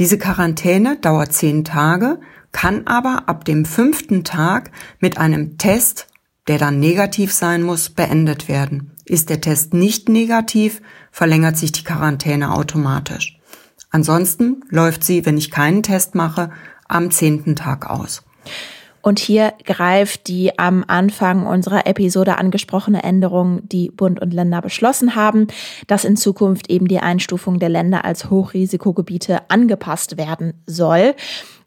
Diese 0.00 0.18
Quarantäne 0.18 0.96
dauert 0.96 1.32
zehn 1.32 1.64
Tage, 1.64 2.18
kann 2.50 2.88
aber 2.88 3.28
ab 3.28 3.44
dem 3.44 3.64
fünften 3.64 4.24
Tag 4.24 4.72
mit 4.98 5.16
einem 5.18 5.58
Test, 5.58 6.08
der 6.48 6.58
dann 6.58 6.80
negativ 6.80 7.32
sein 7.32 7.62
muss, 7.62 7.90
beendet 7.90 8.48
werden. 8.48 8.90
Ist 9.04 9.30
der 9.30 9.40
Test 9.40 9.74
nicht 9.74 10.08
negativ, 10.08 10.80
verlängert 11.14 11.56
sich 11.56 11.70
die 11.70 11.84
Quarantäne 11.84 12.52
automatisch. 12.52 13.38
Ansonsten 13.90 14.64
läuft 14.68 15.04
sie, 15.04 15.24
wenn 15.24 15.38
ich 15.38 15.52
keinen 15.52 15.84
Test 15.84 16.16
mache, 16.16 16.50
am 16.88 17.12
zehnten 17.12 17.54
Tag 17.54 17.88
aus. 17.88 18.24
Und 19.00 19.20
hier 19.20 19.52
greift 19.64 20.26
die 20.26 20.58
am 20.58 20.84
Anfang 20.88 21.46
unserer 21.46 21.86
Episode 21.86 22.36
angesprochene 22.36 23.04
Änderung, 23.04 23.60
die 23.68 23.90
Bund 23.90 24.20
und 24.20 24.34
Länder 24.34 24.60
beschlossen 24.60 25.14
haben, 25.14 25.46
dass 25.86 26.04
in 26.04 26.16
Zukunft 26.16 26.68
eben 26.68 26.88
die 26.88 26.98
Einstufung 26.98 27.60
der 27.60 27.68
Länder 27.68 28.04
als 28.04 28.28
Hochrisikogebiete 28.28 29.48
angepasst 29.50 30.16
werden 30.16 30.54
soll. 30.66 31.14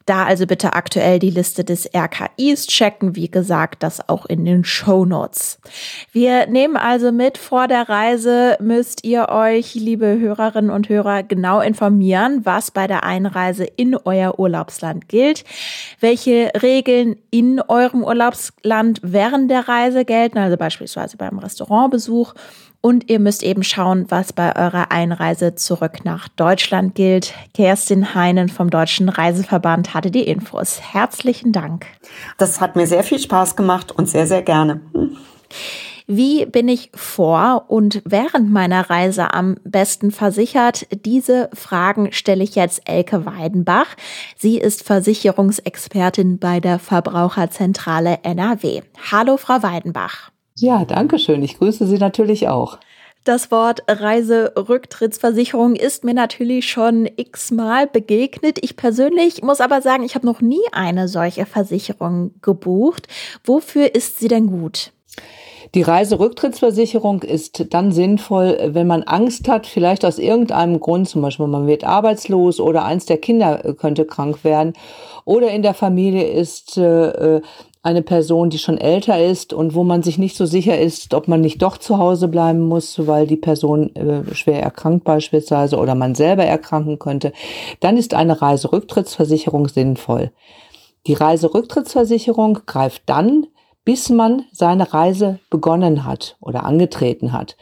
Da 0.07 0.23
also 0.23 0.47
bitte 0.47 0.71
aktuell 0.71 1.19
die 1.19 1.29
Liste 1.29 1.65
des 1.65 1.89
RKIs 1.93 2.67
checken, 2.67 3.17
wie 3.17 3.29
gesagt, 3.29 3.83
das 3.83 4.07
auch 4.07 4.25
in 4.25 4.45
den 4.45 4.63
Show 4.63 5.03
Notes. 5.03 5.59
Wir 6.13 6.47
nehmen 6.47 6.77
also 6.77 7.11
mit, 7.11 7.37
vor 7.37 7.67
der 7.67 7.89
Reise 7.89 8.55
müsst 8.61 9.03
ihr 9.03 9.27
euch, 9.27 9.75
liebe 9.75 10.17
Hörerinnen 10.17 10.71
und 10.71 10.87
Hörer, 10.87 11.23
genau 11.23 11.59
informieren, 11.59 12.45
was 12.45 12.71
bei 12.71 12.87
der 12.87 13.03
Einreise 13.03 13.65
in 13.65 13.97
euer 13.97 14.39
Urlaubsland 14.39 15.09
gilt, 15.09 15.43
welche 15.99 16.51
Regeln 16.61 17.17
in 17.29 17.59
eurem 17.67 18.05
Urlaubsland 18.05 19.01
während 19.03 19.51
der 19.51 19.67
Reise 19.67 20.05
gelten, 20.05 20.37
also 20.37 20.55
beispielsweise 20.55 21.17
beim 21.17 21.37
Restaurantbesuch 21.37 22.33
und 22.81 23.09
ihr 23.09 23.19
müsst 23.19 23.43
eben 23.43 23.63
schauen, 23.63 24.05
was 24.09 24.33
bei 24.33 24.55
eurer 24.55 24.91
Einreise 24.91 25.55
zurück 25.55 26.05
nach 26.05 26.27
Deutschland 26.29 26.95
gilt. 26.95 27.33
Kerstin 27.53 28.13
Heinen 28.15 28.49
vom 28.49 28.69
Deutschen 28.69 29.09
Reiseverband 29.09 29.93
hatte 29.93 30.11
die 30.11 30.27
Infos. 30.27 30.79
Herzlichen 30.81 31.51
Dank. 31.51 31.85
Das 32.37 32.61
hat 32.61 32.75
mir 32.75 32.87
sehr 32.87 33.03
viel 33.03 33.19
Spaß 33.19 33.55
gemacht 33.55 33.91
und 33.91 34.07
sehr, 34.07 34.27
sehr 34.27 34.41
gerne. 34.41 34.81
Wie 36.09 36.45
bin 36.45 36.69
ich 36.69 36.89
vor 36.95 37.65
und 37.67 38.01
während 38.05 38.49
meiner 38.49 38.89
Reise 38.89 39.33
am 39.33 39.57
besten 39.65 40.11
versichert? 40.11 40.87
Diese 41.05 41.49
Fragen 41.53 42.13
stelle 42.13 42.45
ich 42.45 42.55
jetzt 42.55 42.87
Elke 42.89 43.25
Weidenbach. 43.25 43.87
Sie 44.37 44.57
ist 44.57 44.83
Versicherungsexpertin 44.83 46.39
bei 46.39 46.61
der 46.61 46.79
Verbraucherzentrale 46.79 48.19
NRW. 48.23 48.83
Hallo, 49.11 49.35
Frau 49.35 49.61
Weidenbach. 49.61 50.31
Ja, 50.59 50.85
danke 50.85 51.19
schön. 51.19 51.43
Ich 51.43 51.57
grüße 51.57 51.85
Sie 51.85 51.97
natürlich 51.97 52.47
auch. 52.47 52.79
Das 53.23 53.51
Wort 53.51 53.83
Reiserücktrittsversicherung 53.87 55.75
ist 55.75 56.05
mir 56.05 56.13
natürlich 56.13 56.69
schon 56.69 57.09
x-mal 57.17 57.85
begegnet. 57.85 58.57
Ich 58.63 58.77
persönlich 58.77 59.43
muss 59.43 59.59
aber 59.59 59.81
sagen, 59.81 60.03
ich 60.03 60.15
habe 60.15 60.25
noch 60.25 60.39
nie 60.39 60.61
eine 60.71 61.09
solche 61.09 61.45
Versicherung 61.45 62.31
gebucht. 62.41 63.07
Wofür 63.43 63.93
ist 63.93 64.19
sie 64.19 64.29
denn 64.29 64.47
gut? 64.47 64.93
Die 65.75 65.81
Reiserücktrittsversicherung 65.81 67.23
ist 67.23 67.73
dann 67.73 67.91
sinnvoll, 67.91 68.57
wenn 68.67 68.87
man 68.87 69.03
Angst 69.03 69.49
hat, 69.49 69.67
vielleicht 69.67 70.05
aus 70.05 70.17
irgendeinem 70.17 70.79
Grund, 70.79 71.09
zum 71.09 71.21
Beispiel 71.21 71.47
man 71.47 71.67
wird 71.67 71.83
arbeitslos 71.83 72.61
oder 72.61 72.85
eins 72.85 73.05
der 73.05 73.17
Kinder 73.17 73.75
könnte 73.77 74.05
krank 74.05 74.45
werden 74.45 74.73
oder 75.25 75.51
in 75.51 75.61
der 75.61 75.73
Familie 75.73 76.25
ist 76.25 76.77
äh, 76.77 77.41
eine 77.83 78.01
Person, 78.01 78.49
die 78.49 78.57
schon 78.57 78.77
älter 78.77 79.23
ist 79.23 79.53
und 79.53 79.73
wo 79.75 79.83
man 79.83 80.03
sich 80.03 80.17
nicht 80.17 80.35
so 80.35 80.45
sicher 80.45 80.79
ist, 80.79 81.13
ob 81.13 81.27
man 81.27 81.41
nicht 81.41 81.61
doch 81.61 81.77
zu 81.77 81.97
Hause 81.97 82.27
bleiben 82.27 82.61
muss, 82.61 83.07
weil 83.07 83.27
die 83.27 83.37
Person 83.37 83.95
äh, 83.95 84.35
schwer 84.35 84.61
erkrankt 84.61 85.03
beispielsweise 85.03 85.77
oder 85.77 85.95
man 85.95 86.15
selber 86.15 86.43
erkranken 86.43 86.99
könnte, 86.99 87.33
dann 87.79 87.97
ist 87.97 88.13
eine 88.13 88.41
Reiserücktrittsversicherung 88.41 89.67
sinnvoll. 89.67 90.31
Die 91.05 91.13
Reiserücktrittsversicherung 91.13 92.59
greift 92.65 93.03
dann, 93.05 93.47
bis 93.85 94.09
man 94.09 94.43
seine 94.51 94.93
Reise 94.93 95.39
begonnen 95.49 96.03
hat 96.03 96.35
oder 96.41 96.65
angetreten 96.65 97.31
hat. 97.31 97.55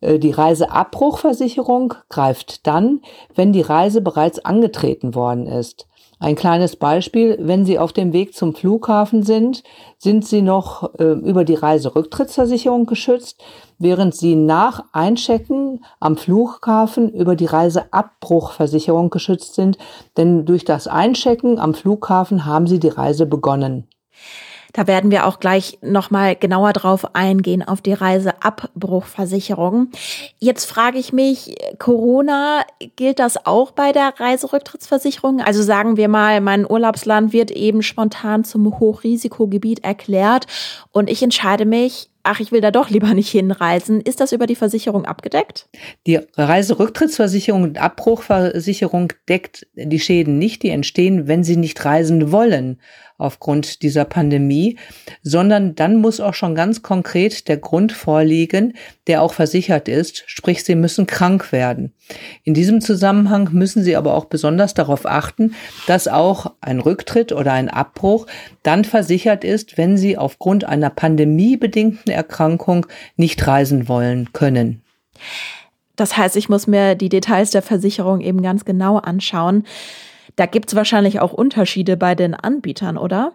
Äh, 0.00 0.18
die 0.18 0.30
Reiseabbruchversicherung 0.30 1.94
greift 2.08 2.66
dann, 2.66 3.00
wenn 3.34 3.52
die 3.52 3.60
Reise 3.60 4.00
bereits 4.00 4.38
angetreten 4.38 5.14
worden 5.14 5.46
ist. 5.46 5.86
Ein 6.22 6.36
kleines 6.36 6.76
Beispiel, 6.76 7.38
wenn 7.40 7.64
Sie 7.64 7.78
auf 7.78 7.94
dem 7.94 8.12
Weg 8.12 8.34
zum 8.34 8.54
Flughafen 8.54 9.22
sind, 9.22 9.62
sind 9.96 10.26
Sie 10.26 10.42
noch 10.42 10.94
äh, 10.98 11.04
über 11.04 11.44
die 11.44 11.54
Reiserücktrittsversicherung 11.54 12.84
geschützt. 12.84 13.42
während 13.80 14.14
sie 14.14 14.36
nach 14.36 14.84
Einchecken 14.92 15.82
am 15.98 16.18
Flughafen 16.18 17.08
über 17.08 17.34
die 17.34 17.46
Reiseabbruchversicherung 17.46 19.08
geschützt 19.08 19.54
sind, 19.54 19.78
denn 20.18 20.44
durch 20.44 20.66
das 20.66 20.86
Einchecken 20.86 21.58
am 21.58 21.72
Flughafen 21.72 22.44
haben 22.44 22.66
sie 22.66 22.78
die 22.78 22.88
Reise 22.88 23.24
begonnen. 23.24 23.88
Da 24.72 24.86
werden 24.86 25.10
wir 25.10 25.26
auch 25.26 25.40
gleich 25.40 25.78
nochmal 25.82 26.36
genauer 26.36 26.72
drauf 26.72 27.14
eingehen, 27.14 27.66
auf 27.66 27.80
die 27.80 27.92
Reiseabbruchversicherung. 27.92 29.88
Jetzt 30.38 30.66
frage 30.66 30.98
ich 30.98 31.12
mich, 31.12 31.56
Corona, 31.78 32.62
gilt 32.96 33.18
das 33.18 33.46
auch 33.46 33.72
bei 33.72 33.92
der 33.92 34.14
Reiserücktrittsversicherung? 34.16 35.40
Also 35.40 35.62
sagen 35.62 35.96
wir 35.96 36.08
mal, 36.08 36.40
mein 36.40 36.68
Urlaubsland 36.68 37.32
wird 37.32 37.50
eben 37.50 37.82
spontan 37.82 38.44
zum 38.44 38.78
Hochrisikogebiet 38.78 39.84
erklärt 39.84 40.46
und 40.92 41.10
ich 41.10 41.22
entscheide 41.22 41.64
mich, 41.64 42.10
ach, 42.22 42.40
ich 42.40 42.52
will 42.52 42.60
da 42.60 42.70
doch 42.70 42.90
lieber 42.90 43.14
nicht 43.14 43.30
hinreisen. 43.30 44.00
Ist 44.00 44.20
das 44.20 44.32
über 44.32 44.46
die 44.46 44.54
Versicherung 44.54 45.04
abgedeckt? 45.04 45.68
Die 46.06 46.20
Reiserücktrittsversicherung 46.36 47.62
und 47.62 47.78
Abbruchversicherung 47.78 49.12
deckt 49.28 49.66
die 49.74 50.00
Schäden 50.00 50.38
nicht, 50.38 50.62
die 50.62 50.70
entstehen, 50.70 51.28
wenn 51.28 51.44
Sie 51.44 51.56
nicht 51.56 51.84
reisen 51.84 52.32
wollen 52.32 52.78
aufgrund 53.20 53.82
dieser 53.82 54.04
Pandemie, 54.04 54.78
sondern 55.22 55.74
dann 55.74 55.96
muss 55.96 56.20
auch 56.20 56.34
schon 56.34 56.54
ganz 56.54 56.82
konkret 56.82 57.48
der 57.48 57.56
Grund 57.56 57.92
vorliegen, 57.92 58.74
der 59.06 59.22
auch 59.22 59.32
versichert 59.32 59.88
ist, 59.88 60.24
sprich 60.26 60.64
Sie 60.64 60.74
müssen 60.74 61.06
krank 61.06 61.52
werden. 61.52 61.92
In 62.44 62.54
diesem 62.54 62.80
Zusammenhang 62.80 63.50
müssen 63.52 63.82
Sie 63.82 63.96
aber 63.96 64.14
auch 64.14 64.24
besonders 64.24 64.74
darauf 64.74 65.06
achten, 65.06 65.54
dass 65.86 66.08
auch 66.08 66.52
ein 66.60 66.80
Rücktritt 66.80 67.32
oder 67.32 67.52
ein 67.52 67.68
Abbruch 67.68 68.26
dann 68.62 68.84
versichert 68.84 69.44
ist, 69.44 69.78
wenn 69.78 69.96
Sie 69.96 70.16
aufgrund 70.16 70.64
einer 70.64 70.90
pandemiebedingten 70.90 72.12
Erkrankung 72.12 72.86
nicht 73.16 73.46
reisen 73.46 73.88
wollen 73.88 74.32
können. 74.32 74.82
Das 75.96 76.16
heißt, 76.16 76.36
ich 76.36 76.48
muss 76.48 76.66
mir 76.66 76.94
die 76.94 77.10
Details 77.10 77.50
der 77.50 77.60
Versicherung 77.60 78.22
eben 78.22 78.42
ganz 78.42 78.64
genau 78.64 78.96
anschauen. 78.96 79.64
Da 80.36 80.46
gibt 80.46 80.70
es 80.70 80.76
wahrscheinlich 80.76 81.20
auch 81.20 81.32
Unterschiede 81.32 81.96
bei 81.96 82.14
den 82.14 82.34
Anbietern, 82.34 82.96
oder? 82.96 83.32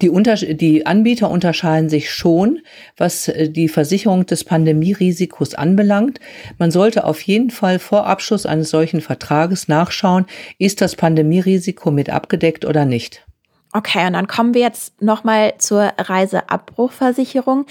Die, 0.00 0.08
Unters 0.08 0.44
die 0.48 0.86
Anbieter 0.86 1.30
unterscheiden 1.30 1.88
sich 1.88 2.10
schon, 2.10 2.60
was 2.96 3.28
äh, 3.28 3.48
die 3.48 3.68
Versicherung 3.68 4.26
des 4.26 4.44
Pandemierisikos 4.44 5.54
anbelangt. 5.54 6.20
Man 6.58 6.70
sollte 6.70 7.04
auf 7.04 7.20
jeden 7.22 7.50
Fall 7.50 7.78
vor 7.78 8.06
Abschluss 8.06 8.46
eines 8.46 8.70
solchen 8.70 9.00
Vertrages 9.00 9.68
nachschauen, 9.68 10.26
ist 10.58 10.80
das 10.80 10.96
Pandemierisiko 10.96 11.90
mit 11.90 12.10
abgedeckt 12.10 12.64
oder 12.64 12.84
nicht. 12.84 13.24
Okay, 13.72 14.04
und 14.04 14.14
dann 14.14 14.26
kommen 14.26 14.52
wir 14.52 14.62
jetzt 14.62 15.00
nochmal 15.00 15.54
zur 15.58 15.92
Reiseabbruchversicherung. 15.96 17.66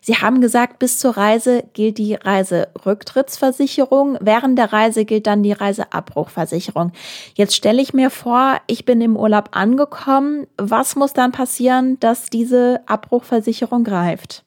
Sie 0.00 0.16
haben 0.16 0.40
gesagt, 0.40 0.78
bis 0.78 0.98
zur 0.98 1.18
Reise 1.18 1.64
gilt 1.74 1.98
die 1.98 2.14
Reiserücktrittsversicherung. 2.14 4.16
Während 4.20 4.58
der 4.58 4.72
Reise 4.72 5.04
gilt 5.04 5.26
dann 5.26 5.42
die 5.42 5.52
Reiseabbruchversicherung. 5.52 6.92
Jetzt 7.34 7.54
stelle 7.54 7.82
ich 7.82 7.92
mir 7.92 8.08
vor, 8.08 8.56
ich 8.66 8.86
bin 8.86 9.02
im 9.02 9.14
Urlaub 9.14 9.50
angekommen. 9.52 10.46
Was 10.56 10.96
muss 10.96 11.12
dann 11.12 11.32
passieren, 11.32 12.00
dass 12.00 12.30
diese 12.30 12.80
Abbruchversicherung 12.86 13.84
greift? 13.84 14.44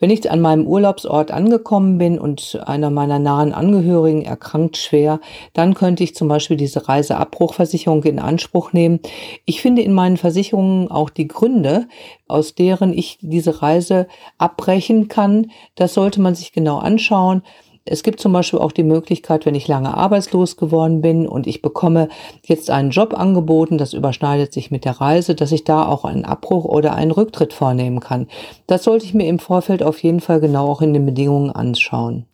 Wenn 0.00 0.10
ich 0.10 0.30
an 0.30 0.40
meinem 0.40 0.66
Urlaubsort 0.66 1.32
angekommen 1.32 1.98
bin 1.98 2.20
und 2.20 2.60
einer 2.64 2.88
meiner 2.88 3.18
nahen 3.18 3.52
Angehörigen 3.52 4.22
erkrankt 4.22 4.76
schwer, 4.76 5.20
dann 5.54 5.74
könnte 5.74 6.04
ich 6.04 6.14
zum 6.14 6.28
Beispiel 6.28 6.56
diese 6.56 6.88
Reiseabbruchversicherung 6.88 8.04
in 8.04 8.20
Anspruch 8.20 8.72
nehmen. 8.72 9.00
Ich 9.44 9.60
finde 9.60 9.82
in 9.82 9.92
meinen 9.92 10.16
Versicherungen 10.16 10.88
auch 10.88 11.10
die 11.10 11.26
Gründe, 11.26 11.88
aus 12.28 12.54
deren 12.54 12.92
ich 12.92 13.18
diese 13.20 13.60
Reise 13.60 14.06
abbrechen 14.38 15.08
kann. 15.08 15.50
Das 15.74 15.94
sollte 15.94 16.20
man 16.20 16.36
sich 16.36 16.52
genau 16.52 16.78
anschauen. 16.78 17.42
Es 17.90 18.02
gibt 18.02 18.20
zum 18.20 18.32
Beispiel 18.32 18.58
auch 18.58 18.72
die 18.72 18.82
Möglichkeit, 18.82 19.46
wenn 19.46 19.54
ich 19.54 19.66
lange 19.66 19.96
arbeitslos 19.96 20.56
geworden 20.56 21.00
bin 21.00 21.26
und 21.26 21.46
ich 21.46 21.62
bekomme 21.62 22.08
jetzt 22.44 22.70
einen 22.70 22.90
Job 22.90 23.18
angeboten, 23.18 23.78
das 23.78 23.94
überschneidet 23.94 24.52
sich 24.52 24.70
mit 24.70 24.84
der 24.84 25.00
Reise, 25.00 25.34
dass 25.34 25.52
ich 25.52 25.64
da 25.64 25.86
auch 25.86 26.04
einen 26.04 26.24
Abbruch 26.24 26.64
oder 26.64 26.94
einen 26.94 27.10
Rücktritt 27.10 27.52
vornehmen 27.52 28.00
kann. 28.00 28.28
Das 28.66 28.84
sollte 28.84 29.06
ich 29.06 29.14
mir 29.14 29.26
im 29.26 29.38
Vorfeld 29.38 29.82
auf 29.82 30.02
jeden 30.02 30.20
Fall 30.20 30.40
genau 30.40 30.68
auch 30.68 30.82
in 30.82 30.92
den 30.92 31.06
Bedingungen 31.06 31.50
anschauen. 31.50 32.26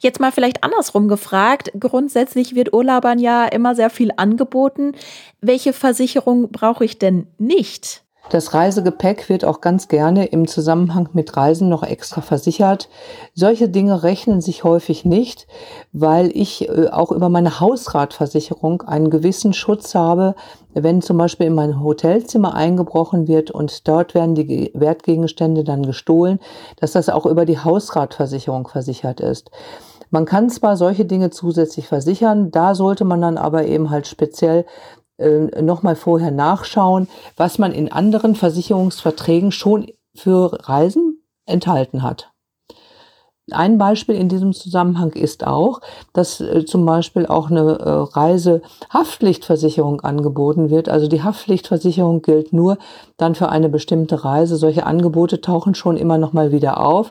Jetzt 0.00 0.18
mal 0.18 0.32
vielleicht 0.32 0.64
andersrum 0.64 1.08
gefragt. 1.08 1.70
Grundsätzlich 1.78 2.54
wird 2.54 2.72
Urlaubern 2.72 3.18
ja 3.18 3.44
immer 3.44 3.74
sehr 3.74 3.90
viel 3.90 4.10
angeboten. 4.16 4.92
Welche 5.40 5.72
Versicherung 5.72 6.50
brauche 6.50 6.84
ich 6.84 6.98
denn 6.98 7.26
nicht? 7.38 8.01
Das 8.32 8.54
Reisegepäck 8.54 9.28
wird 9.28 9.44
auch 9.44 9.60
ganz 9.60 9.88
gerne 9.88 10.24
im 10.24 10.48
Zusammenhang 10.48 11.10
mit 11.12 11.36
Reisen 11.36 11.68
noch 11.68 11.82
extra 11.82 12.22
versichert. 12.22 12.88
Solche 13.34 13.68
Dinge 13.68 14.04
rechnen 14.04 14.40
sich 14.40 14.64
häufig 14.64 15.04
nicht, 15.04 15.46
weil 15.92 16.34
ich 16.34 16.66
äh, 16.66 16.88
auch 16.88 17.12
über 17.12 17.28
meine 17.28 17.60
Hausratversicherung 17.60 18.80
einen 18.82 19.10
gewissen 19.10 19.52
Schutz 19.52 19.94
habe, 19.94 20.34
wenn 20.72 21.02
zum 21.02 21.18
Beispiel 21.18 21.48
in 21.48 21.54
mein 21.54 21.84
Hotelzimmer 21.84 22.54
eingebrochen 22.54 23.28
wird 23.28 23.50
und 23.50 23.86
dort 23.86 24.14
werden 24.14 24.34
die 24.34 24.70
Wertgegenstände 24.72 25.62
dann 25.62 25.84
gestohlen, 25.84 26.38
dass 26.76 26.92
das 26.92 27.10
auch 27.10 27.26
über 27.26 27.44
die 27.44 27.58
Hausratversicherung 27.58 28.66
versichert 28.66 29.20
ist. 29.20 29.50
Man 30.08 30.24
kann 30.24 30.48
zwar 30.48 30.78
solche 30.78 31.04
Dinge 31.04 31.28
zusätzlich 31.28 31.86
versichern, 31.86 32.50
da 32.50 32.74
sollte 32.74 33.04
man 33.04 33.20
dann 33.20 33.36
aber 33.36 33.66
eben 33.66 33.90
halt 33.90 34.06
speziell 34.06 34.64
äh, 35.18 35.62
nochmal 35.62 35.96
vorher 35.96 36.30
nachschauen, 36.30 37.08
was 37.36 37.58
man 37.58 37.72
in 37.72 37.90
anderen 37.90 38.34
Versicherungsverträgen 38.34 39.52
schon 39.52 39.90
für 40.14 40.68
Reisen 40.68 41.22
enthalten 41.46 42.02
hat. 42.02 42.32
Ein 43.50 43.76
Beispiel 43.76 44.14
in 44.14 44.28
diesem 44.28 44.52
Zusammenhang 44.52 45.10
ist 45.12 45.44
auch, 45.44 45.80
dass 46.12 46.40
äh, 46.40 46.64
zum 46.64 46.86
Beispiel 46.86 47.26
auch 47.26 47.50
eine 47.50 47.80
äh, 47.80 47.90
Reisehaftpflichtversicherung 47.90 50.02
angeboten 50.02 50.70
wird. 50.70 50.88
Also 50.88 51.08
die 51.08 51.24
Haftpflichtversicherung 51.24 52.22
gilt 52.22 52.52
nur 52.52 52.78
dann 53.16 53.34
für 53.34 53.48
eine 53.48 53.68
bestimmte 53.68 54.24
Reise. 54.24 54.54
Solche 54.56 54.86
Angebote 54.86 55.40
tauchen 55.40 55.74
schon 55.74 55.96
immer 55.96 56.18
noch 56.18 56.32
mal 56.32 56.52
wieder 56.52 56.86
auf. 56.86 57.10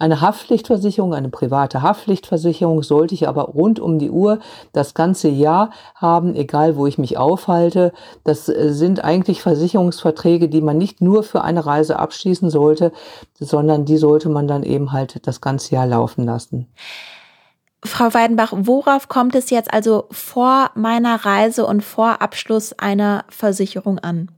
Eine 0.00 0.22
Haftpflichtversicherung, 0.22 1.12
eine 1.12 1.28
private 1.28 1.82
Haftpflichtversicherung 1.82 2.82
sollte 2.82 3.14
ich 3.14 3.28
aber 3.28 3.42
rund 3.42 3.78
um 3.78 3.98
die 3.98 4.10
Uhr 4.10 4.38
das 4.72 4.94
ganze 4.94 5.28
Jahr 5.28 5.72
haben, 5.94 6.34
egal 6.34 6.76
wo 6.76 6.86
ich 6.86 6.96
mich 6.96 7.18
aufhalte. 7.18 7.92
Das 8.24 8.48
äh, 8.48 8.72
sind 8.72 9.04
eigentlich 9.04 9.42
Versicherungsverträge, 9.42 10.48
die 10.48 10.62
man 10.62 10.78
nicht 10.78 11.02
nur 11.02 11.22
für 11.22 11.42
eine 11.42 11.66
Reise 11.66 11.98
abschließen 11.98 12.48
sollte, 12.48 12.92
sondern 13.38 13.84
die 13.84 13.98
sollte 13.98 14.30
man 14.30 14.48
dann 14.48 14.62
eben 14.62 14.92
halt 14.92 15.26
das 15.26 15.42
ganze 15.42 15.74
Jahr 15.74 15.86
laufen 15.86 16.24
lassen. 16.24 16.66
Frau 17.84 18.14
Weidenbach, 18.14 18.54
worauf 18.56 19.08
kommt 19.08 19.34
es 19.34 19.50
jetzt 19.50 19.70
also 19.70 20.06
vor 20.10 20.70
meiner 20.74 21.26
Reise 21.26 21.66
und 21.66 21.84
vor 21.84 22.22
Abschluss 22.22 22.72
einer 22.78 23.26
Versicherung 23.28 23.98
an? 23.98 24.30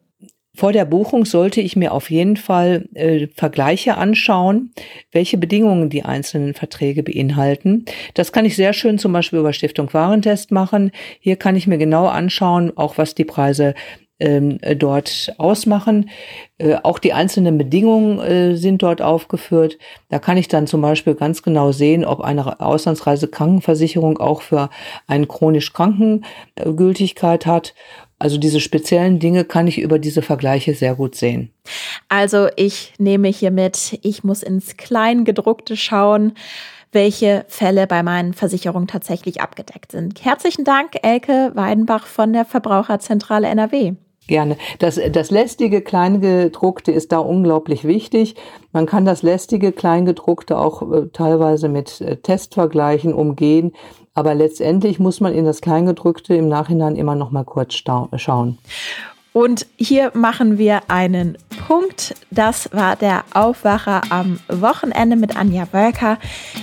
Vor 0.55 0.73
der 0.73 0.85
Buchung 0.85 1.25
sollte 1.25 1.63
ich 1.63 1.77
mir 1.77 1.93
auf 1.93 2.11
jeden 2.11 2.37
Fall 2.37 2.87
äh, 2.95 3.27
Vergleiche 3.35 3.97
anschauen, 3.97 4.73
welche 5.11 5.39
Bedingungen 5.39 5.89
die 5.89 6.05
einzelnen 6.05 6.53
Verträge 6.53 7.03
beinhalten. 7.03 7.87
Das 8.15 8.33
kann 8.33 8.45
ich 8.45 8.55
sehr 8.55 8.75
schön 8.75 8.99
zum 8.99 9.15
Beispiel 9.15 9.39
über 9.39 9.55
Stiftung 9.55 9.93
Warentest 9.95 10.51
machen. 10.51 10.91
Hier 11.21 11.37
kann 11.37 11.57
ich 11.57 11.67
mir 11.67 11.79
genau 11.79 12.07
anschauen, 12.07 12.71
auch 12.77 12.99
was 12.99 13.15
die 13.15 13.25
Preise 13.25 13.75
ähm, 14.21 14.59
dort 14.79 15.35
ausmachen. 15.39 16.11
Äh, 16.59 16.77
auch 16.83 16.99
die 16.99 17.15
einzelnen 17.15 17.57
Bedingungen 17.57 18.19
äh, 18.21 18.57
sind 18.57 18.83
dort 18.83 19.01
aufgeführt. 19.01 19.79
Da 20.11 20.19
kann 20.19 20.37
ich 20.37 20.49
dann 20.49 20.67
zum 20.67 20.83
Beispiel 20.83 21.15
ganz 21.15 21.43
genau 21.43 21.73
sehen, 21.73 22.05
ob 22.05 22.21
eine 22.21 22.61
Auslandsreise 22.61 23.29
Krankenversicherung 23.29 24.19
auch 24.19 24.43
für 24.43 24.71
einen 25.07 25.29
chronisch 25.29 25.73
Kranken 25.73 26.25
äh, 26.57 26.71
Gültigkeit 26.73 27.47
hat 27.47 27.75
also 28.23 28.39
diese 28.39 28.61
speziellen 28.61 29.19
Dinge 29.19 29.45
kann 29.45 29.67
ich 29.67 29.81
über 29.81 29.99
diese 29.99 30.23
Vergleiche 30.23 30.75
sehr 30.75 30.95
gut 30.95 31.17
sehen. 31.17 31.51
Also 32.09 32.47
ich 32.55 32.95
nehme 32.99 33.27
hier 33.27 33.51
mit, 33.51 33.99
ich 34.03 34.23
muss 34.23 34.45
ins 34.45 34.77
Kleingedruckte 34.77 35.77
schauen, 35.77 36.35
welche 36.93 37.45
Fälle 37.49 37.89
bei 37.89 38.05
meinen 38.05 38.33
Versicherungen 38.33 38.87
tatsächlich 38.87 39.41
abgedeckt 39.41 39.91
sind. 39.91 40.25
Herzlichen 40.25 40.63
Dank, 40.63 40.93
Elke 41.03 41.51
Weidenbach 41.55 42.07
von 42.07 42.33
der 42.33 42.45
Verbraucherzentrale 42.45 43.49
NRW. 43.49 43.95
Gerne. 44.29 44.57
Das, 44.79 45.01
das 45.11 45.31
lästige 45.31 45.83
Kleingedruckte 45.83 46.93
ist 46.93 47.11
da 47.13 47.19
unglaublich 47.19 47.85
wichtig. 47.85 48.37
Man 48.73 48.87
kann 48.87 49.05
das 49.05 49.23
lästige 49.23 49.73
Kleingedruckte 49.73 50.59
auch 50.59 50.91
äh, 50.93 51.09
teilweise 51.13 51.69
mit 51.69 52.01
äh, 52.01 52.17
Testvergleichen 52.17 53.15
umgehen. 53.15 53.73
Aber 54.15 54.35
letztendlich 54.35 54.99
muss 54.99 55.21
man 55.21 55.35
in 55.35 55.45
das 55.45 55.61
Kleingedrückte 55.61 56.35
im 56.35 56.49
Nachhinein 56.49 56.97
immer 56.97 57.15
noch 57.15 57.31
mal 57.31 57.45
kurz 57.45 57.75
schauen. 57.75 58.59
Und 59.33 59.67
hier 59.77 60.11
machen 60.15 60.59
wir 60.59 60.83
einen 60.89 61.39
Punkt. 61.67 62.15
Das 62.31 62.69
war 62.73 62.97
der 62.97 63.25
Aufwacher 63.33 64.03
am 64.11 64.39
Wochenende 64.49 65.17
mit 65.17 65.37
Anja 65.37 65.67
Wölker. 65.73 66.19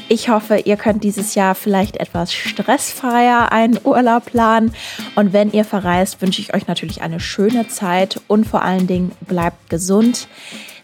Ich 0.07 0.29
hoffe, 0.29 0.57
ihr 0.57 0.77
könnt 0.77 1.03
dieses 1.03 1.33
Jahr 1.33 1.55
vielleicht 1.55 1.97
etwas 1.97 2.31
stressfreier 2.31 3.51
einen 3.51 3.79
Urlaub 3.83 4.25
planen. 4.25 4.73
Und 5.15 5.33
wenn 5.33 5.51
ihr 5.51 5.65
verreist, 5.65 6.21
wünsche 6.21 6.41
ich 6.41 6.53
euch 6.53 6.67
natürlich 6.67 7.01
eine 7.01 7.19
schöne 7.19 7.67
Zeit 7.67 8.21
und 8.27 8.45
vor 8.45 8.61
allen 8.61 8.85
Dingen 8.85 9.13
bleibt 9.21 9.69
gesund. 9.69 10.27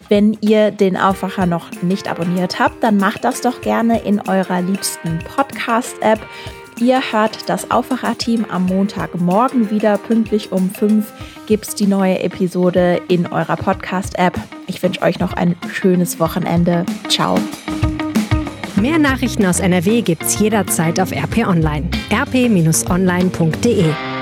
Wenn 0.09 0.37
ihr 0.41 0.71
den 0.71 0.97
Aufwacher 0.97 1.45
noch 1.45 1.71
nicht 1.81 2.07
abonniert 2.07 2.59
habt, 2.59 2.83
dann 2.83 2.97
macht 2.97 3.23
das 3.23 3.41
doch 3.41 3.61
gerne 3.61 4.01
in 4.01 4.21
eurer 4.21 4.61
liebsten 4.61 5.19
Podcast-App. 5.35 6.19
Ihr 6.79 7.01
hört 7.11 7.49
das 7.49 7.71
Aufwacher-Team 7.71 8.45
am 8.49 8.65
Montagmorgen 8.65 9.71
wieder. 9.71 9.97
Pünktlich 9.97 10.51
um 10.51 10.69
5 10.69 11.11
gibt 11.45 11.67
es 11.67 11.75
die 11.75 11.87
neue 11.87 12.19
Episode 12.19 13.01
in 13.07 13.27
eurer 13.27 13.55
Podcast-App. 13.55 14.37
Ich 14.67 14.83
wünsche 14.83 15.01
euch 15.01 15.19
noch 15.19 15.33
ein 15.33 15.55
schönes 15.71 16.19
Wochenende. 16.19 16.85
Ciao. 17.07 17.39
Mehr 18.75 18.99
Nachrichten 18.99 19.45
aus 19.45 19.61
NRW 19.61 20.01
gibt's 20.01 20.37
jederzeit 20.37 20.99
auf 20.99 21.13
RP 21.13 21.47
Online. 21.47 21.89
rp-online.de 22.11 24.14